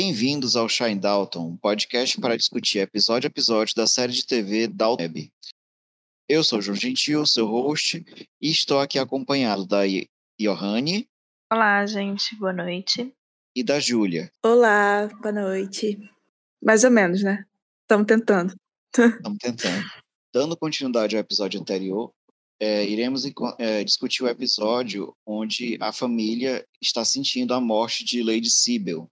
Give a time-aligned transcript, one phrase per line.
[0.00, 4.68] Bem-vindos ao Shine Dalton, um podcast para discutir episódio a episódio da série de TV
[4.68, 5.32] Dalton Web.
[6.28, 8.06] Eu sou João Gentil, seu host,
[8.40, 9.80] e estou aqui acompanhado da
[10.40, 11.08] Johanne.
[11.52, 13.12] Olá, gente, boa noite.
[13.56, 14.30] E da Júlia.
[14.40, 15.98] Olá, boa noite.
[16.62, 17.44] Mais ou menos, né?
[17.82, 18.54] Estamos tentando.
[18.94, 19.84] Estamos tentando.
[20.32, 22.12] Dando continuidade ao episódio anterior,
[22.60, 23.24] é, iremos
[23.58, 29.10] é, discutir o episódio onde a família está sentindo a morte de Lady Sibyl,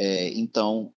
[0.00, 0.94] é, então,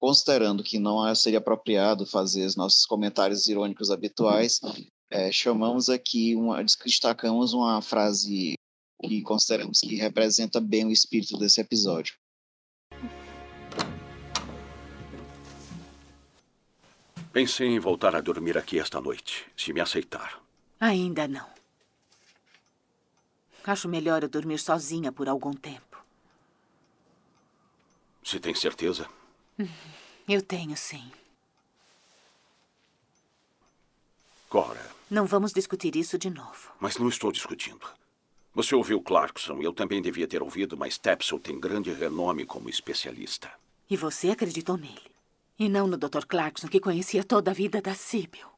[0.00, 4.58] considerando que não seria apropriado fazer os nossos comentários irônicos habituais,
[5.10, 8.54] é, chamamos aqui, uma, destacamos uma frase
[9.02, 12.14] que consideramos que representa bem o espírito desse episódio.
[17.30, 20.42] Pensei em voltar a dormir aqui esta noite, se me aceitar.
[20.80, 21.46] Ainda não.
[23.62, 25.87] Acho melhor eu dormir sozinha por algum tempo.
[28.28, 29.08] Você tem certeza?
[30.28, 31.10] Eu tenho, sim.
[34.50, 34.86] Cora.
[35.10, 36.70] Não vamos discutir isso de novo.
[36.78, 37.88] Mas não estou discutindo.
[38.54, 43.50] Você ouviu Clarkson, eu também devia ter ouvido, mas Tapsel tem grande renome como especialista.
[43.88, 45.10] E você acreditou nele?
[45.58, 46.26] E não no Dr.
[46.26, 48.48] Clarkson, que conhecia toda a vida da Sibyl.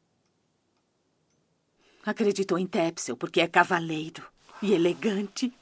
[2.04, 4.26] Acreditou em Tapsel porque é cavaleiro
[4.60, 5.52] e elegante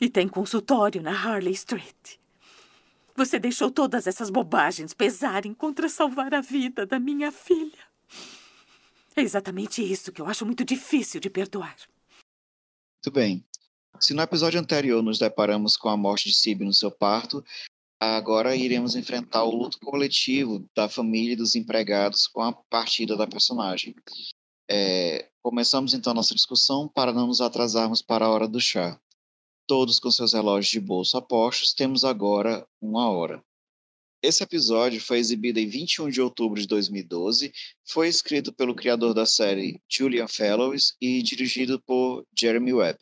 [0.00, 2.21] e tem consultório na Harley Street.
[3.22, 7.78] Você deixou todas essas bobagens pesarem contra salvar a vida da minha filha.
[9.14, 11.76] É exatamente isso que eu acho muito difícil de perdoar.
[12.96, 13.46] Muito bem.
[14.00, 17.44] Se no episódio anterior nos deparamos com a morte de Sib no seu parto,
[18.00, 23.28] agora iremos enfrentar o luto coletivo da família e dos empregados com a partida da
[23.28, 23.94] personagem.
[24.68, 29.00] É, começamos então nossa discussão para não nos atrasarmos para a hora do chá
[29.66, 33.42] todos com seus relógios de bolso apostos, temos agora uma hora.
[34.22, 37.52] Esse episódio foi exibido em 21 de outubro de 2012,
[37.84, 43.00] foi escrito pelo criador da série Julian Fellows e dirigido por Jeremy Webb.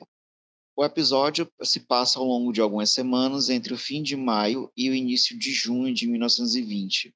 [0.75, 4.89] O episódio se passa ao longo de algumas semanas entre o fim de maio e
[4.89, 7.15] o início de junho de 1920.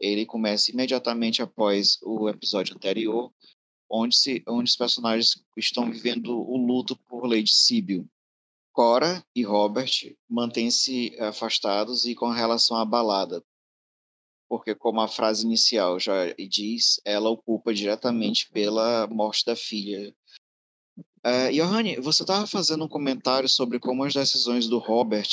[0.00, 3.32] Ele começa imediatamente após o episódio anterior,
[3.88, 8.04] onde, se, onde os personagens estão vivendo o luto por Lady Sibyl,
[8.76, 9.90] Cora e Robert
[10.28, 13.42] mantêm-se afastados e com relação à balada,
[14.46, 20.14] porque, como a frase inicial já diz, ela o culpa diretamente pela morte da filha.
[21.24, 25.26] Uh, Johanny, você estava fazendo um comentário sobre como as decisões do Robert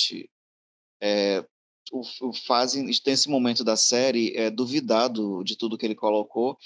[1.02, 1.46] é,
[1.92, 6.58] o, o fazem, nesse momento da série, é, duvidar do, de tudo que ele colocou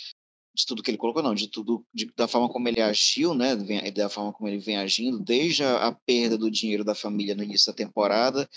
[0.57, 3.56] de tudo que ele colocou, não, de tudo, de, da forma como ele agiu, né,
[3.91, 7.44] da forma como ele vem agindo, desde a, a, perda do dinheiro da família no
[7.44, 8.50] início da temporada,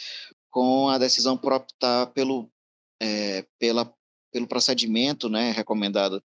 [0.50, 2.50] com a decisão por optar pelo,
[3.00, 3.92] é, pela,
[4.32, 6.22] pelo procedimento, né, recomendado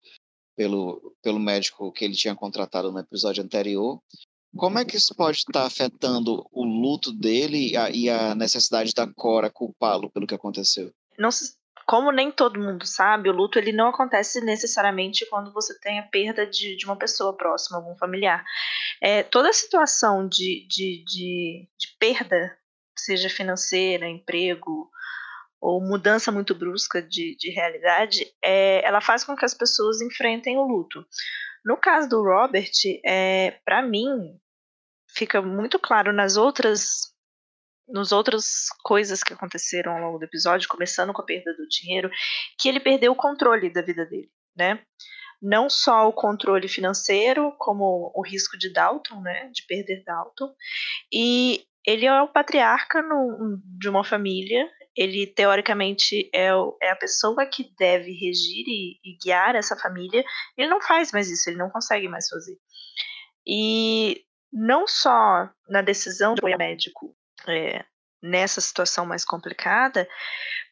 [0.55, 3.99] pelo, pelo médico que ele tinha contratado no episódio anterior.
[4.55, 8.93] Como é que isso pode estar afetando o luto dele e a, e a necessidade
[8.93, 10.93] da Cora culpá-lo pelo que aconteceu?
[11.19, 11.55] Não se
[11.87, 16.05] como nem todo mundo sabe, o luto ele não acontece necessariamente quando você tem a
[16.05, 18.45] perda de, de uma pessoa próxima, algum familiar.
[19.01, 22.57] É, toda situação de, de, de, de perda,
[22.97, 24.91] seja financeira, emprego,
[25.61, 30.59] ou mudança muito brusca de, de realidade, é, ela faz com que as pessoas enfrentem
[30.59, 31.07] o luto.
[31.65, 32.73] No caso do Robert,
[33.05, 34.37] é, para mim,
[35.09, 37.12] fica muito claro nas outras
[37.89, 42.11] nos outras coisas que aconteceram ao longo do episódio, começando com a perda do dinheiro,
[42.59, 44.81] que ele perdeu o controle da vida dele, né?
[45.41, 49.51] Não só o controle financeiro, como o risco de Dalton, né?
[49.53, 50.55] De perder Dalton.
[51.13, 54.71] E ele é o patriarca no, de uma família.
[54.97, 60.23] Ele, teoricamente, é, o, é a pessoa que deve regir e, e guiar essa família.
[60.57, 62.57] Ele não faz mais isso, ele não consegue mais fazer.
[63.45, 67.17] E não só na decisão do médico
[67.49, 67.85] é,
[68.23, 70.09] nessa situação mais complicada,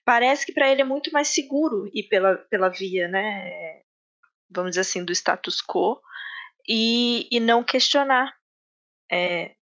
[0.05, 3.83] parece que para ele é muito mais seguro ir pela, pela via, né,
[4.51, 6.01] vamos dizer assim, do status quo
[6.69, 8.35] e, e não questionar.
[9.11, 9.55] É,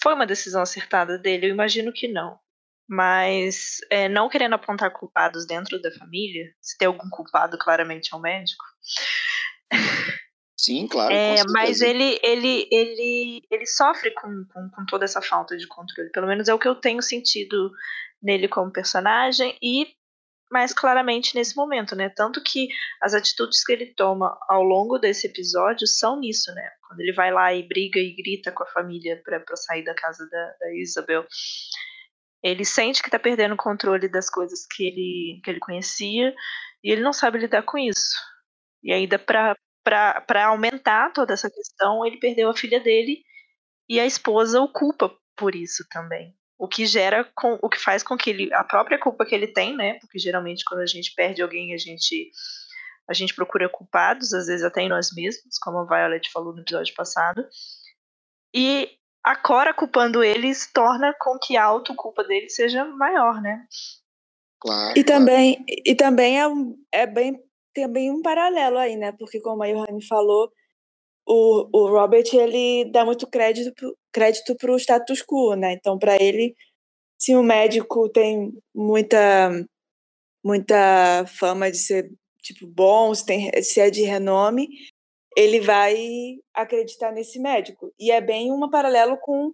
[0.00, 1.46] foi uma decisão acertada dele?
[1.46, 2.38] Eu imagino que não.
[2.88, 8.16] Mas é, não querendo apontar culpados dentro da família, se tem algum culpado, claramente é
[8.16, 8.64] o médico.
[10.66, 11.14] Sim, claro.
[11.14, 16.10] É, mas ele, ele, ele, ele sofre com, com, com toda essa falta de controle.
[16.10, 17.70] Pelo menos é o que eu tenho sentido
[18.20, 19.86] nele como personagem e
[20.50, 22.08] mais claramente nesse momento, né?
[22.08, 22.66] Tanto que
[23.00, 26.68] as atitudes que ele toma ao longo desse episódio são nisso, né?
[26.88, 29.94] Quando ele vai lá e briga e grita com a família pra, pra sair da
[29.94, 31.24] casa da, da Isabel.
[32.42, 36.34] Ele sente que tá perdendo o controle das coisas que ele, que ele conhecia
[36.82, 38.16] e ele não sabe lidar com isso.
[38.82, 39.56] E ainda pra,
[39.90, 43.22] pra aumentar toda essa questão, ele perdeu a filha dele
[43.88, 46.34] e a esposa o culpa por isso também.
[46.58, 49.46] O que gera com, o que faz com que ele a própria culpa que ele
[49.46, 49.94] tem, né?
[50.00, 52.30] Porque geralmente quando a gente perde alguém, a gente
[53.08, 56.62] a gente procura culpados, às vezes até em nós mesmos, como a Violet falou no
[56.62, 57.46] episódio passado.
[58.52, 58.90] E
[59.22, 63.64] a Cora culpando eles torna com que a autoculpa dele seja maior, né?
[64.58, 64.94] Claro.
[64.98, 65.20] E claro.
[65.20, 67.40] também, e também é, um- é bem
[67.76, 69.12] tem bem um paralelo aí, né?
[69.12, 70.50] Porque como a Johanne falou,
[71.26, 75.74] o, o Robert ele dá muito crédito crédito pro status quo, né?
[75.74, 76.54] Então para ele,
[77.18, 79.50] se um médico tem muita
[80.44, 82.10] muita fama de ser
[82.42, 84.68] tipo bom, se, tem, se é de renome,
[85.36, 85.96] ele vai
[86.54, 87.92] acreditar nesse médico.
[87.98, 89.52] E é bem um paralelo com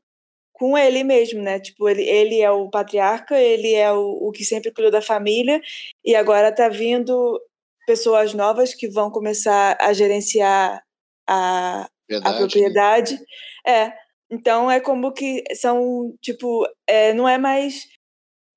[0.52, 1.58] com ele mesmo, né?
[1.60, 5.60] Tipo, ele, ele é o patriarca, ele é o, o que sempre cuidou da família,
[6.04, 7.40] e agora tá vindo
[7.86, 10.82] pessoas novas que vão começar a gerenciar
[11.28, 12.38] a, a Verdade.
[12.38, 13.18] propriedade.
[13.66, 13.92] É.
[14.30, 17.86] Então é como que são, tipo, é, não é mais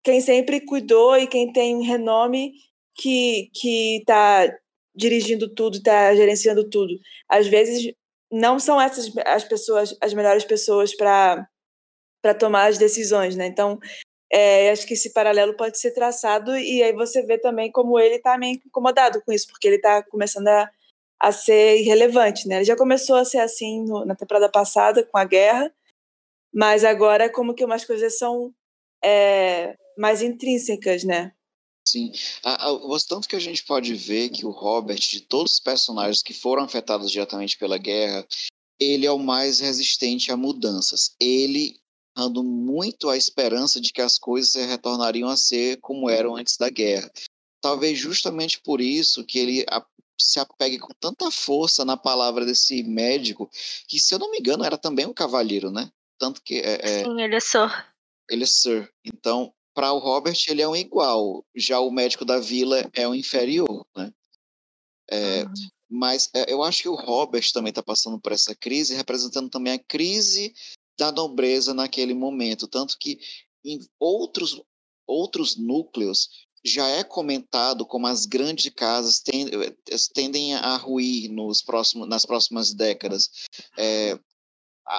[0.03, 2.53] quem sempre cuidou e quem tem renome
[2.95, 4.47] que, que tá
[4.95, 6.93] dirigindo tudo, tá gerenciando tudo.
[7.29, 7.91] Às vezes
[8.31, 11.47] não são essas as pessoas, as melhores pessoas para
[12.21, 13.45] para tomar as decisões, né?
[13.45, 13.77] Então,
[14.31, 18.15] é, acho que esse paralelo pode ser traçado e aí você vê também como ele
[18.15, 20.69] está meio incomodado com isso, porque ele está começando a,
[21.19, 22.57] a ser irrelevante, né?
[22.57, 25.71] Ele já começou a ser assim no, na temporada passada com a guerra,
[26.53, 28.53] mas agora como que umas coisas são
[29.03, 31.31] é, mais intrínsecas, né?
[31.87, 32.11] Sim.
[32.81, 36.33] O tanto que a gente pode ver que o Robert, de todos os personagens que
[36.33, 38.25] foram afetados diretamente pela guerra,
[38.79, 41.15] ele é o mais resistente a mudanças.
[41.21, 41.79] Ele
[42.15, 46.69] dando muito a esperança de que as coisas retornariam a ser como eram antes da
[46.69, 47.11] guerra.
[47.61, 49.65] Talvez justamente por isso que ele
[50.19, 53.49] se apegue com tanta força na palavra desse médico,
[53.87, 55.91] que se eu não me engano era também um cavalheiro, né?
[56.17, 57.85] Tanto que é, é, Sim, ele é Sir.
[58.29, 58.89] ele é Sir.
[59.03, 63.13] Então, para o Robert ele é um igual, já o médico da vila é um
[63.13, 64.13] inferior, né?
[65.09, 65.53] É, Uhum.
[65.89, 69.73] mas é, eu acho que o Robert também está passando por essa crise, representando também
[69.73, 70.53] a crise
[70.97, 73.19] da nobreza naquele momento, tanto que
[73.63, 74.61] em outros
[75.07, 76.29] outros núcleos
[76.63, 79.51] já é comentado como as grandes casas ten-
[80.15, 83.29] tendem a ruir nos próximos, nas próximas décadas.
[83.77, 84.19] É,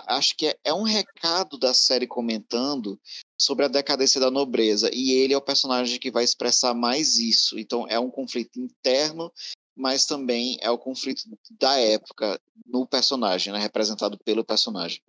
[0.07, 3.01] acho que é, é um recado da série comentando
[3.37, 7.59] sobre a decadência da nobreza, e ele é o personagem que vai expressar mais isso.
[7.59, 9.33] Então é um conflito interno,
[9.75, 11.25] mas também é o conflito
[11.59, 15.03] da época no personagem, né, representado pelo personagem.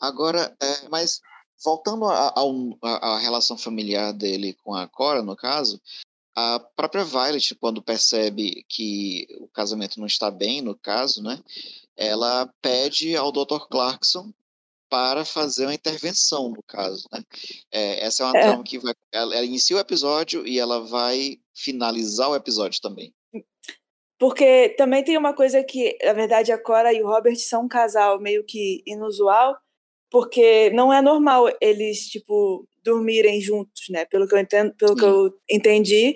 [0.00, 1.20] Agora, é, mas
[1.64, 5.80] voltando à relação familiar dele com a Cora, no caso,
[6.36, 11.42] a própria Violet, quando percebe que o casamento não está bem, no caso, né,
[11.96, 13.66] ela pede ao Dr.
[13.70, 14.30] Clarkson
[14.88, 17.08] para fazer uma intervenção, no caso.
[17.10, 17.24] Né?
[17.72, 18.42] É, essa é uma É.
[18.42, 23.14] trama que vai, ela, ela inicia o episódio e ela vai finalizar o episódio também.
[24.18, 27.68] Porque também tem uma coisa que, na verdade, a Cora e o Robert são um
[27.68, 29.56] casal meio que inusual,
[30.10, 34.04] porque não é normal eles, tipo, dormirem juntos, né?
[34.04, 35.08] Pelo que eu entendo, pelo que Sim.
[35.08, 36.14] eu entendi,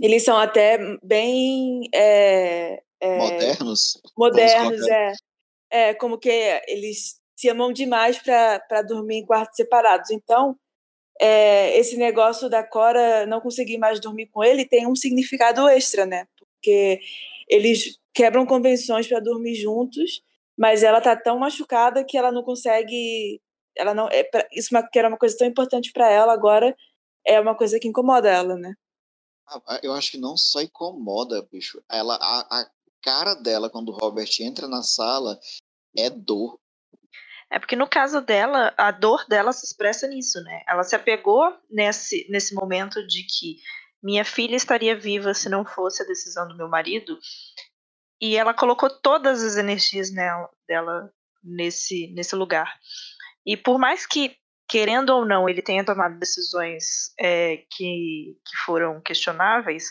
[0.00, 4.00] eles são até bem é, é, Modernos.
[4.16, 4.94] modernos, colocar.
[4.94, 5.12] é.
[5.68, 6.30] É, como que
[6.68, 10.10] eles se amam demais para dormir em quartos separados.
[10.10, 10.56] Então,
[11.20, 16.06] é, esse negócio da Cora não conseguir mais dormir com ele tem um significado extra,
[16.06, 16.26] né?
[16.38, 17.00] Porque
[17.48, 20.22] eles quebram convenções para dormir juntos,
[20.56, 23.40] mas ela tá tão machucada que ela não consegue.
[23.76, 24.08] Ela não.
[24.08, 26.74] É, pra- isso uma- que era uma coisa tão importante para ela, agora
[27.26, 28.74] é uma coisa que incomoda ela, né?
[29.82, 31.82] Eu acho que não só incomoda, bicho.
[31.88, 32.70] Ela, a, a
[33.02, 35.38] cara dela quando o Robert entra na sala
[35.96, 36.58] é dor.
[37.48, 40.64] É porque no caso dela, a dor dela se expressa nisso, né?
[40.66, 43.60] Ela se apegou nesse, nesse momento de que
[44.02, 47.16] minha filha estaria viva se não fosse a decisão do meu marido.
[48.20, 52.74] E ela colocou todas as energias nela, dela nesse, nesse lugar.
[53.44, 54.36] E por mais que,
[54.68, 59.90] querendo ou não, ele tenha tomado decisões é, que, que foram questionáveis,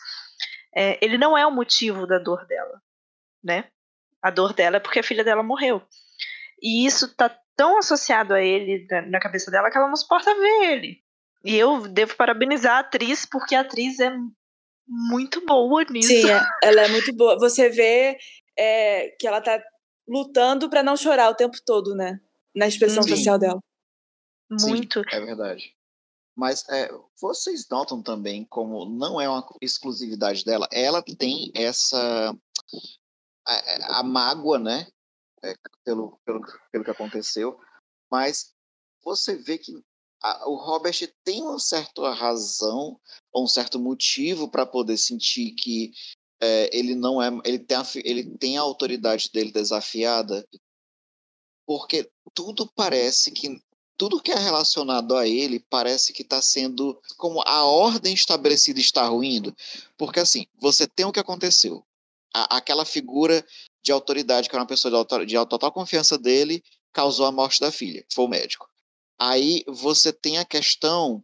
[0.75, 2.81] é, ele não é o motivo da dor dela,
[3.43, 3.65] né?
[4.21, 5.81] A dor dela é porque a filha dela morreu.
[6.61, 10.71] E isso tá tão associado a ele na cabeça dela que ela não suporta ver
[10.71, 11.01] ele.
[11.43, 14.11] E eu devo parabenizar a atriz, porque a atriz é
[14.87, 16.09] muito boa nisso.
[16.09, 17.37] Sim, é, ela é muito boa.
[17.39, 18.17] Você vê
[18.57, 19.61] é, que ela tá
[20.07, 22.19] lutando para não chorar o tempo todo, né?
[22.55, 23.09] Na expressão Sim.
[23.09, 23.59] facial dela.
[24.49, 24.99] Muito.
[24.99, 25.75] Sim, é verdade.
[26.35, 32.35] Mas é, vocês notam também como não é uma exclusividade dela, ela tem essa
[33.47, 34.87] a, a mágoa, né,
[35.43, 37.57] é, pelo, pelo, pelo que aconteceu,
[38.11, 38.53] mas
[39.01, 39.71] você vê que
[40.21, 42.99] a, o Robert tem uma certa razão
[43.35, 45.91] ou um certo motivo para poder sentir que
[46.41, 50.47] é, ele não é, ele tem, a, ele tem a autoridade dele desafiada,
[51.67, 53.59] porque tudo parece que
[53.97, 59.05] tudo que é relacionado a ele parece que está sendo como a ordem estabelecida está
[59.05, 59.53] ruindo,
[59.97, 61.85] porque assim você tem o que aconteceu,
[62.33, 63.45] a, aquela figura
[63.83, 66.63] de autoridade que era uma pessoa de, autor, de total confiança dele
[66.93, 68.69] causou a morte da filha, foi o médico.
[69.19, 71.21] Aí você tem a questão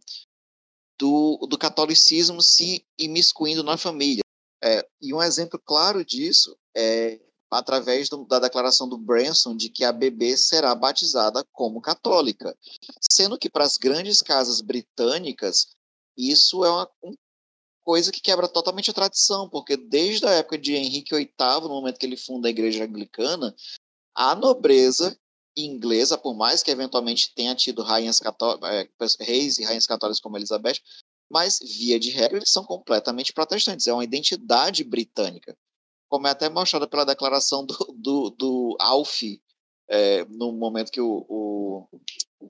[1.02, 4.22] do, do catolicismo se imiscuindo na família.
[4.62, 7.18] É, e um exemplo claro disso é
[7.50, 12.56] através do, da declaração do Branson de que a bebê será batizada como católica,
[13.10, 15.74] sendo que para as grandes casas britânicas
[16.16, 17.18] isso é uma, uma
[17.84, 21.98] coisa que quebra totalmente a tradição, porque desde a época de Henrique VIII, no momento
[21.98, 23.52] que ele funda a Igreja Anglicana,
[24.14, 25.18] a nobreza
[25.56, 30.80] inglesa, por mais que eventualmente tenha tido rainhas católicas, reis e rainhas católicas como Elizabeth,
[31.30, 35.56] mas via de regra eles são completamente protestantes, é uma identidade britânica
[36.12, 39.22] como é até mostrada pela declaração do, do, do Alf,
[39.88, 41.88] é, no momento que o, o,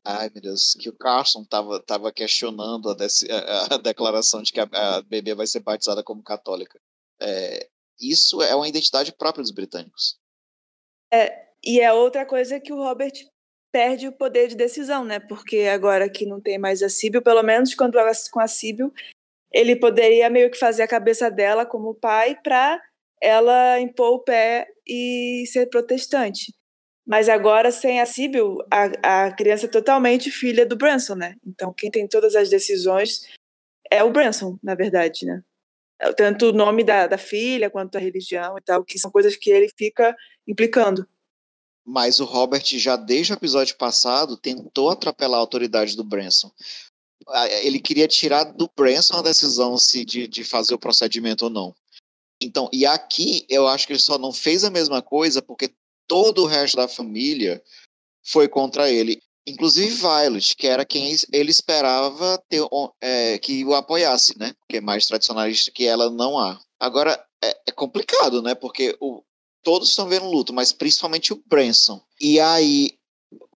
[0.04, 4.52] ai meu Deus, que o Carson estava tava questionando a, desse, a, a, declaração de
[4.52, 6.80] que a, a, bebê vai ser batizada como católica.
[7.20, 10.18] É, isso é uma identidade própria dos britânicos.
[11.12, 13.12] É, e é outra coisa que o Robert
[13.72, 15.18] perde o poder de decisão, né?
[15.18, 18.92] Porque agora que não tem mais a Síbil, pelo menos quando ela com a Síbil,
[19.52, 22.80] ele poderia meio que fazer a cabeça dela como pai para
[23.20, 26.52] ela impor o pé e ser protestante.
[27.06, 31.34] Mas agora, sem a Sibyl, a, a criança é totalmente filha do Branson, né?
[31.46, 33.28] Então, quem tem todas as decisões
[33.90, 35.42] é o Branson, na verdade, né?
[36.16, 39.50] Tanto o nome da, da filha quanto a religião e tal, que são coisas que
[39.50, 40.16] ele fica
[40.46, 41.06] implicando.
[41.84, 46.50] Mas o Robert, já desde o episódio passado, tentou atropelar a autoridade do Branson.
[47.62, 51.74] Ele queria tirar do Branson a decisão se de, de fazer o procedimento ou não.
[52.40, 55.72] Então, e aqui eu acho que ele só não fez a mesma coisa porque
[56.08, 57.62] todo o resto da família
[58.24, 59.20] foi contra ele.
[59.46, 62.62] Inclusive Violet, que era quem ele esperava ter,
[63.00, 64.54] é, que o apoiasse, né?
[64.60, 66.60] Porque é mais tradicionalista que ela não há.
[66.78, 68.54] Agora, é, é complicado, né?
[68.54, 69.22] Porque o,
[69.62, 72.00] todos estão vendo luto, mas principalmente o Branson.
[72.20, 72.90] E aí,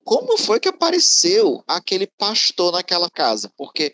[0.04, 3.52] como foi que apareceu aquele pastor naquela casa?
[3.58, 3.94] Porque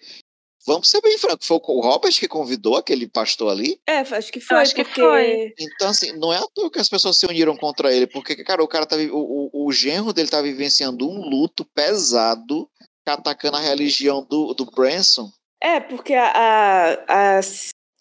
[0.70, 3.80] Vamos ser bem francos, foi o Robert que convidou aquele pastor ali?
[3.88, 4.58] É, acho que foi.
[4.58, 4.92] acho porque...
[4.92, 5.54] que foi.
[5.58, 8.62] Então, assim, não é à toa que as pessoas se uniram contra ele, porque, cara,
[8.62, 12.70] o cara tá, o, o, o genro dele tá vivenciando um luto pesado,
[13.04, 15.32] atacando a religião do, do Branson.
[15.60, 17.42] É, porque a, a, a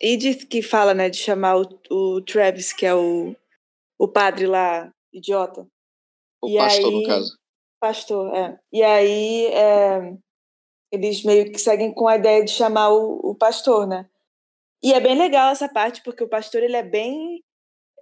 [0.00, 3.34] Edith que fala, né, de chamar o, o Travis, que é o,
[3.98, 5.66] o padre lá, idiota.
[6.42, 7.38] O E pastor, no aí- caso.
[7.80, 8.58] Pastor, é.
[8.72, 10.12] E aí é,
[10.92, 14.08] eles meio que seguem com a ideia de chamar o, o pastor, né?
[14.82, 17.42] E é bem legal essa parte, porque o pastor ele é bem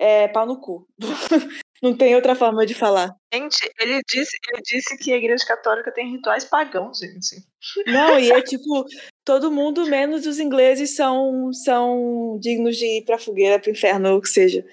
[0.01, 0.87] é, pau no cu.
[1.83, 3.15] Não tem outra forma de falar.
[3.33, 7.37] Gente, ele disse, ele disse que a igreja católica tem rituais pagãos, gente.
[7.87, 8.85] Não, e é tipo,
[9.27, 14.19] todo mundo, menos os ingleses, são, são dignos de ir pra fogueira, pro inferno, ou
[14.19, 14.67] o que seja.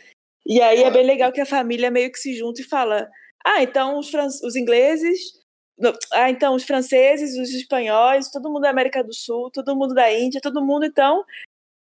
[0.45, 3.09] E aí é bem legal que a família meio que se junta e fala:
[3.45, 5.19] ah, então os, fran os ingleses.
[6.13, 10.11] ah, então os franceses, os espanhóis, todo mundo da América do Sul, todo mundo da
[10.11, 11.23] Índia, todo mundo, então,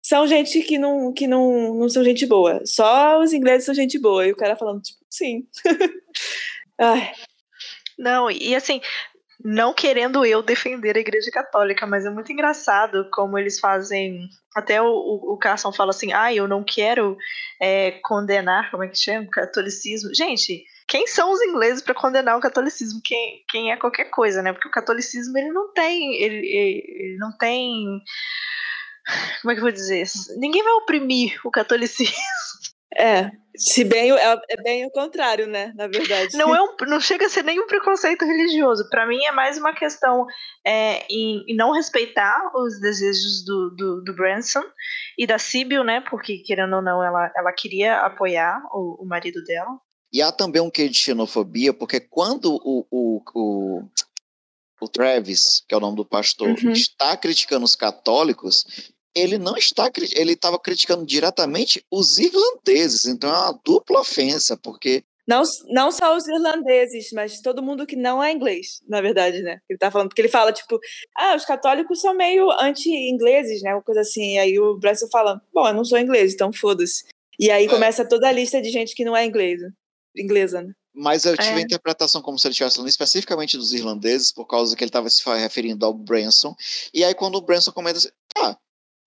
[0.05, 2.63] são gente que não, que não, não são gente boa.
[2.65, 4.27] Só os ingleses são gente boa.
[4.27, 5.47] E o cara falando, tipo, sim.
[6.79, 7.13] Ai,
[7.99, 8.81] Não, e assim,
[9.45, 14.28] não querendo eu defender a igreja católica, mas é muito engraçado como eles fazem.
[14.55, 17.16] Até o, o, o Carson fala assim: ah, eu não quero
[17.61, 19.28] é, condenar, como é que chama?
[19.31, 20.14] Catolicismo.
[20.14, 23.00] Gente, quem são os ingleses para condenar o catolicismo?
[23.05, 24.52] Quem, quem é qualquer coisa, né?
[24.52, 26.14] Porque o catolicismo ele não tem.
[26.23, 28.00] Ele, ele não tem.
[29.43, 30.05] Como é que eu vou dizer?
[30.37, 32.14] Ninguém vai oprimir o catolicismo.
[32.95, 33.31] É.
[33.59, 35.73] Se bem, é, é bem o contrário, né?
[35.75, 36.37] Na verdade.
[36.37, 38.87] Não, é um, não chega a ser nem um preconceito religioso.
[38.90, 40.26] Para mim é mais uma questão
[40.64, 44.62] é, em, em não respeitar os desejos do, do, do Branson
[45.19, 46.02] e da Sibyl, né?
[46.02, 49.71] Porque, querendo ou não, ela, ela queria apoiar o, o marido dela.
[50.12, 53.83] E há também um quê de xenofobia, porque quando o, o, o,
[54.81, 56.73] o Travis, que é o nome do pastor, Uhum.
[56.73, 63.32] está criticando os católicos, ele não está, ele estava criticando diretamente os irlandeses, então é
[63.32, 68.30] uma dupla ofensa, porque Não, não só os irlandeses, mas todo mundo que não é
[68.30, 69.58] inglês, na verdade, né?
[69.68, 70.78] Ele tá falando, porque ele fala, tipo,
[71.16, 73.75] ah, os católicos são meio anti-ingleses, né?
[73.75, 74.35] Uma coisa assim.
[74.35, 77.04] E aí o Bryson fala, bom, eu não sou inglês, então foda-se.
[77.40, 77.68] E aí É.
[77.68, 79.73] começa toda a lista de gente que não é inglesa.
[80.16, 80.73] Inglesa, né?
[80.94, 81.56] Mas eu tive É.
[81.56, 85.11] a interpretação como se ele estivesse falando especificamente dos irlandeses, por causa que ele estava
[85.11, 86.54] se referindo ao Branson.
[86.94, 88.56] E aí, quando o Branson comenta assim, tá,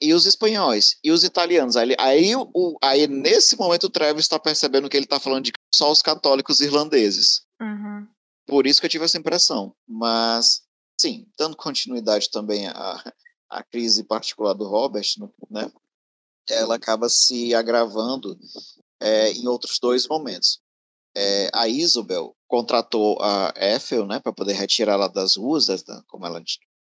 [0.02, 0.98] e os espanhóis?
[1.04, 1.76] E os italianos?
[1.76, 5.52] Aí, aí, o- aí nesse momento, o Travis está percebendo que ele está falando de
[5.74, 7.42] só os católicos irlandeses.
[7.62, 8.08] Uhum.
[8.48, 9.76] Por isso que eu tive essa impressão.
[9.88, 10.62] Mas,
[11.00, 13.14] sim, dando continuidade também à,
[13.50, 15.06] à crise particular do Robert,
[15.50, 15.72] né?
[16.50, 18.38] Ela acaba se agravando
[19.00, 20.60] é, em outros dois momentos.
[21.16, 25.68] É, a Isabel contratou a Ethel, né, para poder retirá-la das ruas,
[26.08, 26.42] como ela,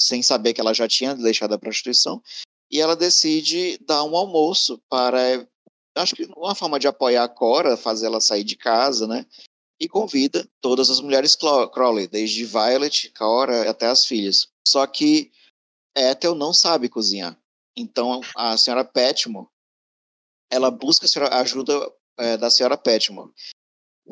[0.00, 2.22] sem saber que ela já tinha deixado a prostituição,
[2.70, 5.46] e ela decide dar um almoço para,
[5.96, 9.26] acho que uma forma de apoiar a Cora, fazer ela sair de casa, né,
[9.80, 14.48] e convida todas as mulheres Crowley, desde Violet, Cora até as filhas.
[14.66, 15.32] Só que
[15.96, 17.40] Ethel não sabe cozinhar.
[17.76, 19.48] Então a senhora Petmore,
[20.50, 21.72] ela busca a ajuda
[22.18, 23.32] eh, da senhora Petmore.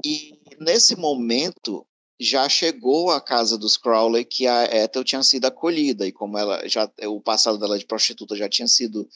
[0.05, 1.87] E nesse momento
[2.21, 6.67] já chegou à casa dos Crowley que a Ethel tinha sido acolhida e como ela
[6.69, 9.09] já o passado dela de prostituta já tinha sido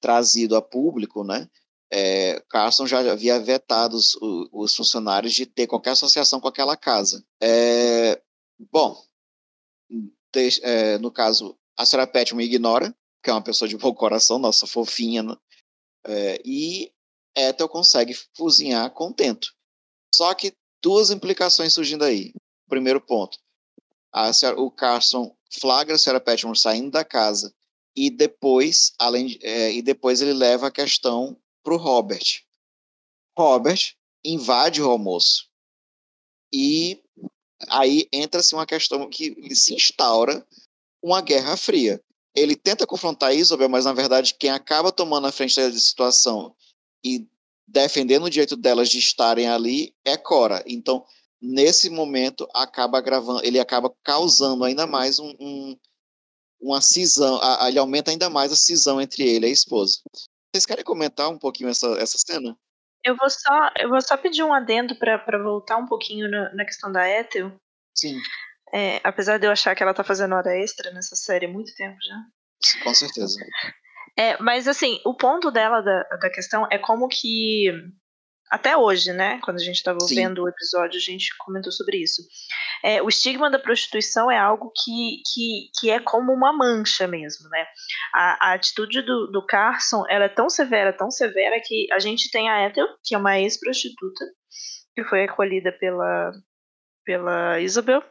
[0.00, 1.48] trazido a público, né?
[1.92, 4.16] É, Carson já havia vetado os,
[4.52, 7.24] os funcionários de ter qualquer associação com aquela casa.
[7.40, 8.20] É,
[8.70, 9.00] bom,
[10.32, 14.38] de- é, no caso, a senhora Petman ignora, que é uma pessoa de bom coração,
[14.38, 15.36] nossa fofinha, né?
[16.06, 16.92] É, e
[17.36, 19.48] Ethel consegue cozinhar contento.
[20.14, 20.52] Só que
[20.86, 22.32] duas implicações surgindo aí.
[22.68, 23.36] Primeiro ponto,
[24.12, 27.52] a senhora- o Carson flagra a senhora Petman saindo da casa
[27.96, 32.44] e depois, além é, e depois ele leva a questão para o Robert.
[33.36, 35.48] Robert invade o almoço
[36.52, 37.02] e
[37.68, 40.46] aí entra-se uma questão que se instaura
[41.02, 42.00] uma guerra fria.
[42.32, 46.54] Ele tenta confrontar Isabel, mas na verdade quem acaba tomando a frente da situação
[47.04, 47.26] e
[47.66, 50.62] defendendo o direito delas de estarem ali é Cora.
[50.66, 51.04] Então,
[51.40, 55.76] nesse momento, acaba gravando, ele acaba causando ainda mais um, um-
[56.60, 59.98] uma cisão, a- ele aumenta ainda mais a cisão entre ele e a esposa.
[60.54, 62.56] Vocês querem comentar um pouquinho essa, essa cena?
[63.04, 66.64] Eu vou só, eu vou só pedir um adendo pra voltar um pouquinho na, na
[66.64, 67.52] questão da Ethel.
[67.94, 68.18] Sim,
[68.74, 71.72] É, apesar de eu achar que ela tá fazendo hora extra nessa série há muito
[71.74, 72.82] tempo já.
[72.82, 73.38] com certeza.
[74.18, 77.70] É, mas assim, o ponto dela da, da questão é como que
[78.50, 79.40] até hoje, né?
[79.42, 82.22] Quando a gente estava vendo o episódio, a gente comentou sobre isso.
[82.84, 87.48] É, o estigma da prostituição é algo que, que, que é como uma mancha mesmo,
[87.48, 87.66] né?
[88.14, 92.30] A, a atitude do, do Carson ela é tão severa, tão severa que a gente
[92.30, 94.24] tem a Ethel, que é uma ex-prostituta,
[94.94, 96.30] que foi acolhida pela,
[97.04, 98.02] pela Isabel.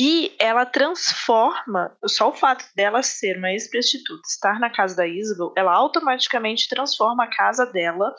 [0.00, 5.52] E ela transforma, só o fato dela ser uma ex-prostituta, estar na casa da Isabel,
[5.56, 8.14] ela automaticamente transforma a casa dela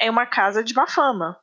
[0.00, 1.38] em uma casa de má fama.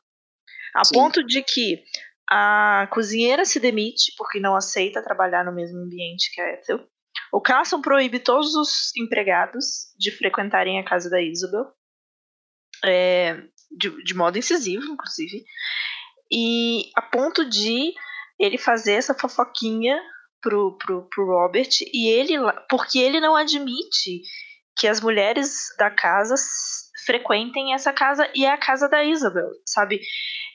[0.74, 0.94] A Sim.
[0.94, 1.82] ponto de que
[2.30, 6.86] a cozinheira se demite porque não aceita trabalhar no mesmo ambiente que a Ethel.
[7.32, 11.72] O Carson proíbe todos os empregados de frequentarem a casa da Isabel,
[12.84, 15.42] é, de, de modo incisivo, inclusive,
[16.30, 17.94] e a ponto de
[18.40, 20.00] ele fazer essa fofoquinha
[20.40, 22.34] pro, pro, pro Robert e ele
[22.68, 24.22] porque ele não admite
[24.76, 26.34] que as mulheres da casa
[27.04, 30.00] frequentem essa casa e é a casa da Isabel, sabe?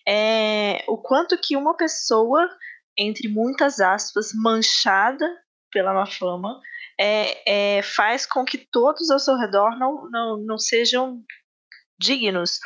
[0.08, 2.50] É, o quanto que uma pessoa,
[2.98, 5.28] entre muitas aspas, manchada
[5.72, 6.60] pela má fama,
[7.00, 11.22] é, é, faz com que todos ao seu redor não, não, não sejam
[12.00, 12.60] dignos.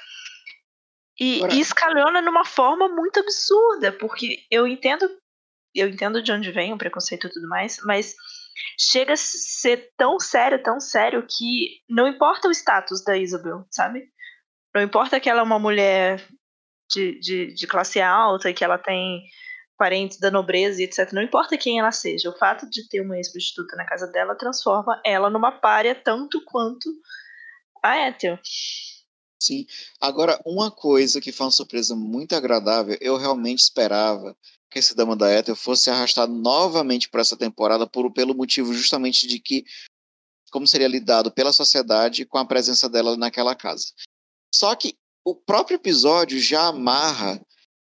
[1.19, 5.10] E, e escalona numa forma muito absurda, porque eu entendo,
[5.75, 8.15] eu entendo de onde vem o preconceito e tudo mais, mas
[8.79, 14.10] chega a ser tão sério, tão sério que não importa o status da Isabel, sabe?
[14.73, 16.25] Não importa que ela é uma mulher
[16.89, 19.23] de, de, de classe alta e que ela tem
[19.77, 21.12] parentes da nobreza e etc.
[21.13, 25.01] Não importa quem ela seja, o fato de ter uma ex-prostituta na casa dela transforma
[25.05, 26.89] ela numa párea tanto quanto
[27.84, 28.38] a Ethel.
[29.41, 29.65] Sim.
[30.02, 34.36] Agora, uma coisa que foi uma surpresa muito agradável, eu realmente esperava
[34.69, 39.25] que esse Dama da Ethel fosse arrastado novamente para essa temporada por, pelo motivo justamente
[39.28, 39.65] de que
[40.52, 43.93] como seria lidado pela sociedade com a presença dela naquela casa.
[44.54, 47.41] Só que o próprio episódio já amarra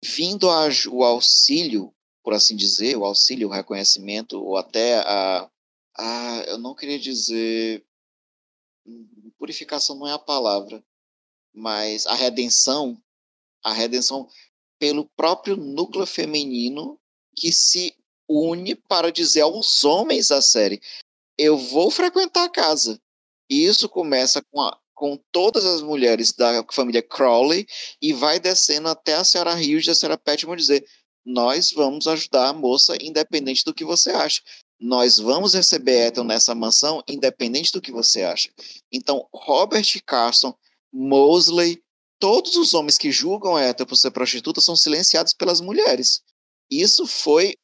[0.03, 5.49] vindo o auxílio, por assim dizer, o auxílio, o reconhecimento, ou até a,
[5.97, 7.83] a eu não queria dizer
[9.37, 10.83] purificação não é a palavra,
[11.53, 12.97] mas a redenção,
[13.63, 14.27] a redenção
[14.79, 16.99] pelo próprio núcleo feminino
[17.35, 17.95] que se
[18.27, 20.81] une para dizer aos homens da série:
[21.37, 22.99] eu vou frequentar a casa.
[23.49, 27.65] E isso começa com, a, com todas as mulheres da família Crowley
[28.01, 30.85] e vai descendo até a senhora Hughes e a senhora Petman dizer:
[31.25, 34.41] nós vamos ajudar a moça, independente do que você acha.
[34.79, 38.49] Nós vamos receber Ethel nessa mansão, independente do que você acha.
[38.91, 40.55] Então, Robert Carson,
[40.93, 41.81] Mosley,
[42.19, 46.21] todos os homens que julgam Ethel por ser prostituta são silenciados pelas mulheres.
[46.69, 47.55] Isso foi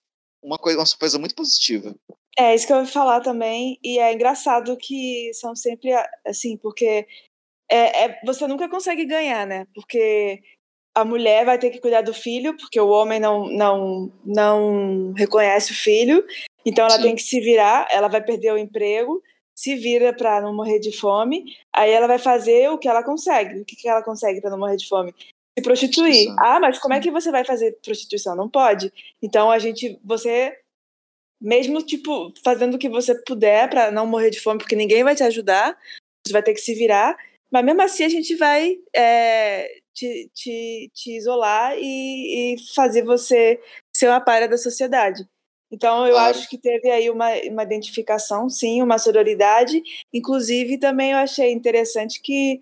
[0.43, 1.95] uma coisa, uma surpresa muito positiva.
[2.37, 5.91] É, isso que eu ia falar também, e é engraçado que são sempre
[6.25, 7.07] assim, porque
[7.71, 9.65] é, é, você nunca consegue ganhar, né?
[9.73, 10.41] Porque
[10.93, 15.71] a mulher vai ter que cuidar do filho, porque o homem não, não, não reconhece
[15.71, 16.25] o filho,
[16.65, 17.03] então ela Sim.
[17.03, 19.21] tem que se virar, ela vai perder o emprego,
[19.55, 23.61] se vira para não morrer de fome, aí ela vai fazer o que ela consegue.
[23.61, 25.15] O que, que ela consegue para não morrer de fome?
[25.57, 26.27] Se prostituir.
[26.37, 28.35] Ah, mas como é que você vai fazer prostituição?
[28.35, 28.91] Não pode.
[29.21, 30.53] Então a gente, você,
[31.41, 35.15] mesmo tipo fazendo o que você puder para não morrer de fome, porque ninguém vai
[35.15, 35.77] te ajudar,
[36.25, 37.15] você vai ter que se virar.
[37.49, 43.61] Mas mesmo assim a gente vai é, te, te, te isolar e, e fazer você
[43.95, 45.25] ser uma palha da sociedade.
[45.75, 46.29] Então, eu claro.
[46.29, 49.83] acho que teve aí uma, uma identificação, sim, uma sororidade.
[50.13, 52.61] Inclusive, também eu achei interessante que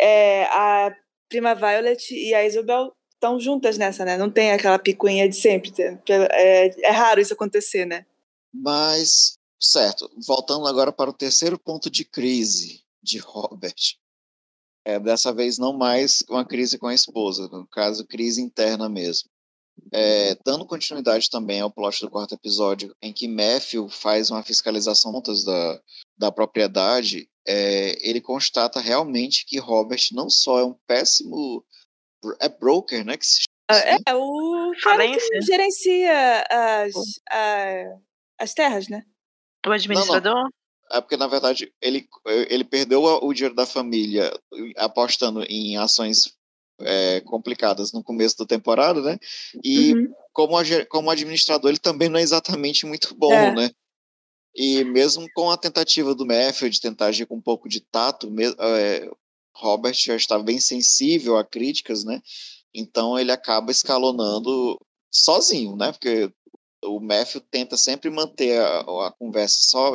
[0.00, 0.94] é, a
[1.28, 4.16] prima Violet e a Isabel estão juntas nessa, né?
[4.16, 5.72] Não tem aquela picuinha de sempre.
[6.08, 8.06] É, é raro isso acontecer, né?
[8.54, 10.08] Mas, certo.
[10.24, 13.74] Voltando agora para o terceiro ponto de crise de Robert.
[14.84, 19.28] É, dessa vez não mais uma crise com a esposa, no caso, crise interna mesmo.
[19.92, 25.12] É, dando continuidade também ao plot do quarto episódio, em que Matthew faz uma fiscalização
[25.12, 25.80] da,
[26.18, 31.64] da propriedade, é, ele constata realmente que Robert não só é um péssimo.
[32.40, 33.16] É broker, né?
[33.16, 36.94] Que se chama, é, é o cara que gerencia as,
[37.30, 37.98] a,
[38.40, 39.04] as terras, né?
[39.64, 40.34] O administrador?
[40.34, 40.50] Não, não.
[40.92, 42.08] É porque, na verdade, ele,
[42.48, 44.32] ele perdeu o dinheiro da família
[44.76, 46.36] apostando em ações
[46.80, 49.18] é, complicadas no começo da temporada, né?
[49.62, 50.12] E uhum.
[50.32, 50.54] como,
[50.88, 53.54] como administrador, ele também não é exatamente muito bom, é.
[53.54, 53.70] né?
[54.54, 58.32] E mesmo com a tentativa do Matthew de tentar agir com um pouco de tato,
[58.58, 59.10] é,
[59.54, 62.22] Robert já estava bem sensível a críticas, né?
[62.74, 64.78] Então ele acaba escalonando
[65.10, 65.92] sozinho, né?
[65.92, 66.30] Porque
[66.84, 69.92] o Matthew tenta sempre manter a, a conversa só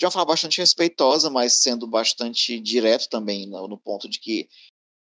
[0.00, 4.48] de uma forma bastante respeitosa, mas sendo bastante direto também no, no ponto de que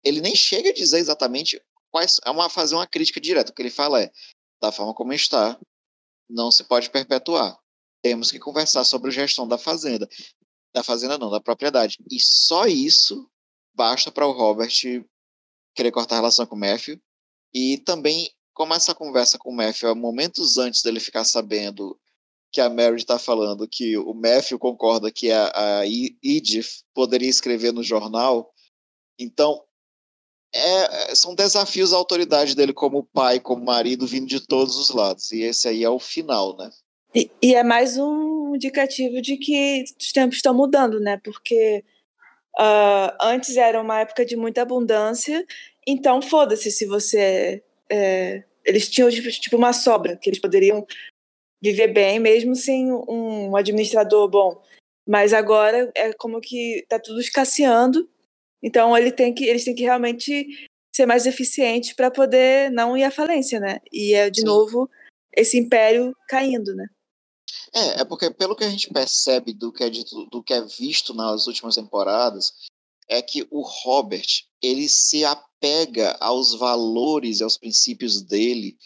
[0.04, 1.62] ele nem chega a dizer exatamente
[1.92, 3.52] quais é uma fazer uma crítica direta.
[3.52, 4.12] O que ele fala é
[4.62, 5.60] da forma como está,
[6.30, 7.58] não se pode perpetuar.
[8.02, 10.08] Temos que conversar sobre a gestão da fazenda,
[10.74, 11.98] da fazenda não, da propriedade.
[12.12, 13.30] E só isso
[13.74, 14.74] basta para o Robert
[15.76, 17.00] querer cortar a relação com o Matthew.
[17.54, 22.00] E também como essa conversa com o Matthew é momentos antes dele ficar sabendo
[22.52, 27.74] que a Mary está falando que o Matthew concorda que a, a Edith poderia escrever
[27.74, 28.54] no jornal.
[29.18, 29.64] Então,
[30.54, 34.90] é, é, são desafios à autoridade dele como pai, como marido, vindo de todos os
[34.92, 35.32] lados.
[35.32, 36.70] E esse aí é o final, né?
[37.16, 41.20] E, e é mais um indicativo de que os tempos estão mudando, né?
[41.24, 41.84] Porque
[42.60, 45.44] uh, antes era uma época de muita abundância,
[45.88, 47.64] então foda-se se você.
[47.92, 50.86] É, eles tinham tipo, tipo uma sobra, que eles poderiam
[51.62, 54.62] viver bem mesmo sem um administrador bom.
[55.08, 58.08] Mas agora é como que tá tudo escasseando
[58.64, 60.48] então ele tem que, eles têm que realmente
[60.96, 63.80] ser mais eficientes para poder não ir à falência, né?
[63.92, 64.46] E é de Sim.
[64.46, 64.90] novo
[65.36, 66.88] esse império caindo, né?
[67.74, 70.62] É, é porque pelo que a gente percebe do que é dito, do que é
[70.62, 72.54] visto nas últimas temporadas,
[73.10, 74.28] é que o Robert
[74.62, 78.78] ele se apega aos valores e aos princípios dele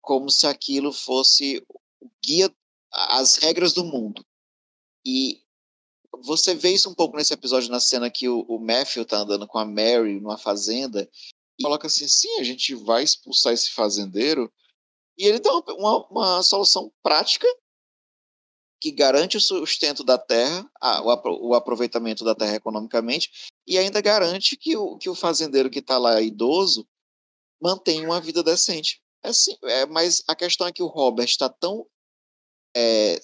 [0.00, 1.62] como se aquilo fosse
[2.00, 2.50] o guia
[2.92, 4.24] as regras do mundo.
[5.04, 5.42] E
[6.22, 9.46] você vê isso um pouco nesse episódio, na cena que o, o Matthew tá andando
[9.46, 11.08] com a Mary numa fazenda
[11.58, 14.52] e coloca assim: sim, a gente vai expulsar esse fazendeiro.
[15.18, 17.46] E ele dá uma, uma solução prática
[18.80, 23.30] que garante o sustento da terra, a, o, o, aproveitamento da terra economicamente,
[23.66, 26.88] e ainda garante que o, que o fazendeiro que está lá idoso
[27.60, 29.02] mantenha uma vida decente.
[29.22, 31.86] É assim, é, mas a questão é que o Robert está tão
[32.74, 33.20] é,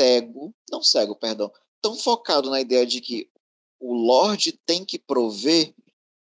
[0.00, 3.28] cego, não cego, perdão, tão focado na ideia de que
[3.78, 5.74] o Lorde tem que prover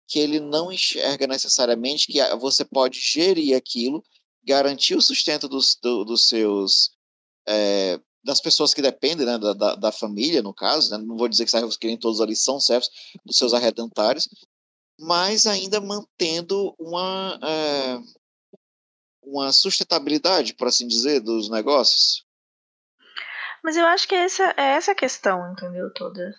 [0.06, 4.02] que ele não enxerga necessariamente que você pode gerir aquilo,
[4.42, 6.92] garantir o sustento dos, do, dos seus
[7.46, 11.28] é, das pessoas que dependem né, da, da, da, família, no caso, né, não vou
[11.28, 12.90] dizer que, que nem todos ali são servos
[13.24, 14.28] dos seus arredentários,
[14.98, 18.58] mas ainda mantendo uma, é,
[19.22, 22.24] uma sustentabilidade, por assim dizer, dos negócios.
[23.62, 25.92] Mas eu acho que essa, é essa a questão, entendeu?
[25.92, 26.34] Toda.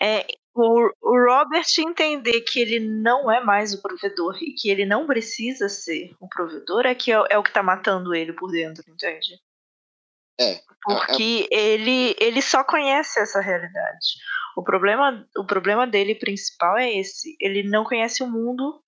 [0.00, 4.84] É, o, o Robert entender que ele não é mais o provedor e que ele
[4.84, 8.50] não precisa ser o provedor é que é, é o que tá matando ele por
[8.50, 9.38] dentro, entende?
[10.40, 10.52] É.
[10.52, 11.56] é Porque é...
[11.56, 14.16] ele, ele só conhece essa realidade.
[14.56, 17.36] O problema, o problema dele principal é esse.
[17.40, 18.82] Ele não conhece o mundo